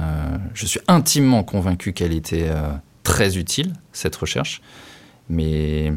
Euh, 0.00 0.36
je 0.52 0.66
suis 0.66 0.80
intimement 0.88 1.44
convaincu 1.44 1.92
qu'elle 1.92 2.12
était 2.12 2.48
euh, 2.48 2.72
très 3.04 3.38
utile, 3.38 3.72
cette 3.92 4.16
recherche, 4.16 4.60
mais 5.28 5.92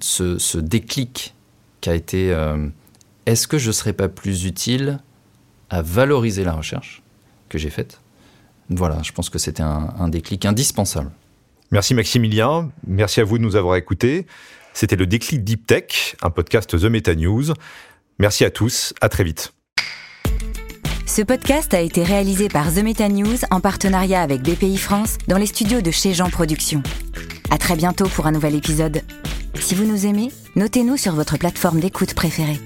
ce, 0.00 0.56
déclic 0.56 1.34
qui 1.82 1.90
a 1.90 1.94
été 1.94 2.34
est-ce 3.26 3.46
que 3.46 3.58
je 3.58 3.66
ne 3.66 3.72
serais 3.72 3.92
pas 3.92 4.08
plus 4.08 4.46
utile 4.46 5.00
à 5.68 5.82
valoriser 5.82 6.44
la 6.44 6.52
recherche 6.54 7.02
que 7.50 7.58
j'ai 7.58 7.68
faite? 7.68 8.00
Voilà, 8.70 9.02
je 9.02 9.12
pense 9.12 9.30
que 9.30 9.38
c'était 9.38 9.62
un, 9.62 9.94
un, 9.98 10.08
déclic 10.08 10.44
indispensable. 10.44 11.10
Merci 11.70 11.94
Maximilien, 11.94 12.70
merci 12.86 13.20
à 13.20 13.24
vous 13.24 13.38
de 13.38 13.42
nous 13.42 13.56
avoir 13.56 13.76
écoutés. 13.76 14.26
C'était 14.72 14.96
le 14.96 15.06
déclic 15.06 15.42
Deep 15.42 15.66
Tech, 15.66 16.16
un 16.22 16.30
podcast 16.30 16.78
The 16.78 16.84
Meta 16.84 17.14
News. 17.14 17.52
Merci 18.18 18.44
à 18.44 18.50
tous, 18.50 18.94
à 19.00 19.08
très 19.08 19.24
vite. 19.24 19.52
Ce 21.06 21.22
podcast 21.22 21.72
a 21.72 21.80
été 21.80 22.02
réalisé 22.02 22.48
par 22.48 22.72
The 22.72 22.82
Meta 22.82 23.08
News 23.08 23.38
en 23.50 23.60
partenariat 23.60 24.20
avec 24.20 24.42
BPI 24.42 24.76
France 24.76 25.16
dans 25.28 25.38
les 25.38 25.46
studios 25.46 25.80
de 25.80 25.90
chez 25.90 26.12
Jean 26.12 26.28
Productions. 26.28 26.82
À 27.50 27.58
très 27.58 27.76
bientôt 27.76 28.06
pour 28.08 28.26
un 28.26 28.32
nouvel 28.32 28.54
épisode. 28.54 29.00
Si 29.54 29.74
vous 29.74 29.84
nous 29.84 30.04
aimez, 30.04 30.30
notez-nous 30.56 30.96
sur 30.96 31.14
votre 31.14 31.38
plateforme 31.38 31.80
d'écoute 31.80 32.12
préférée. 32.12 32.60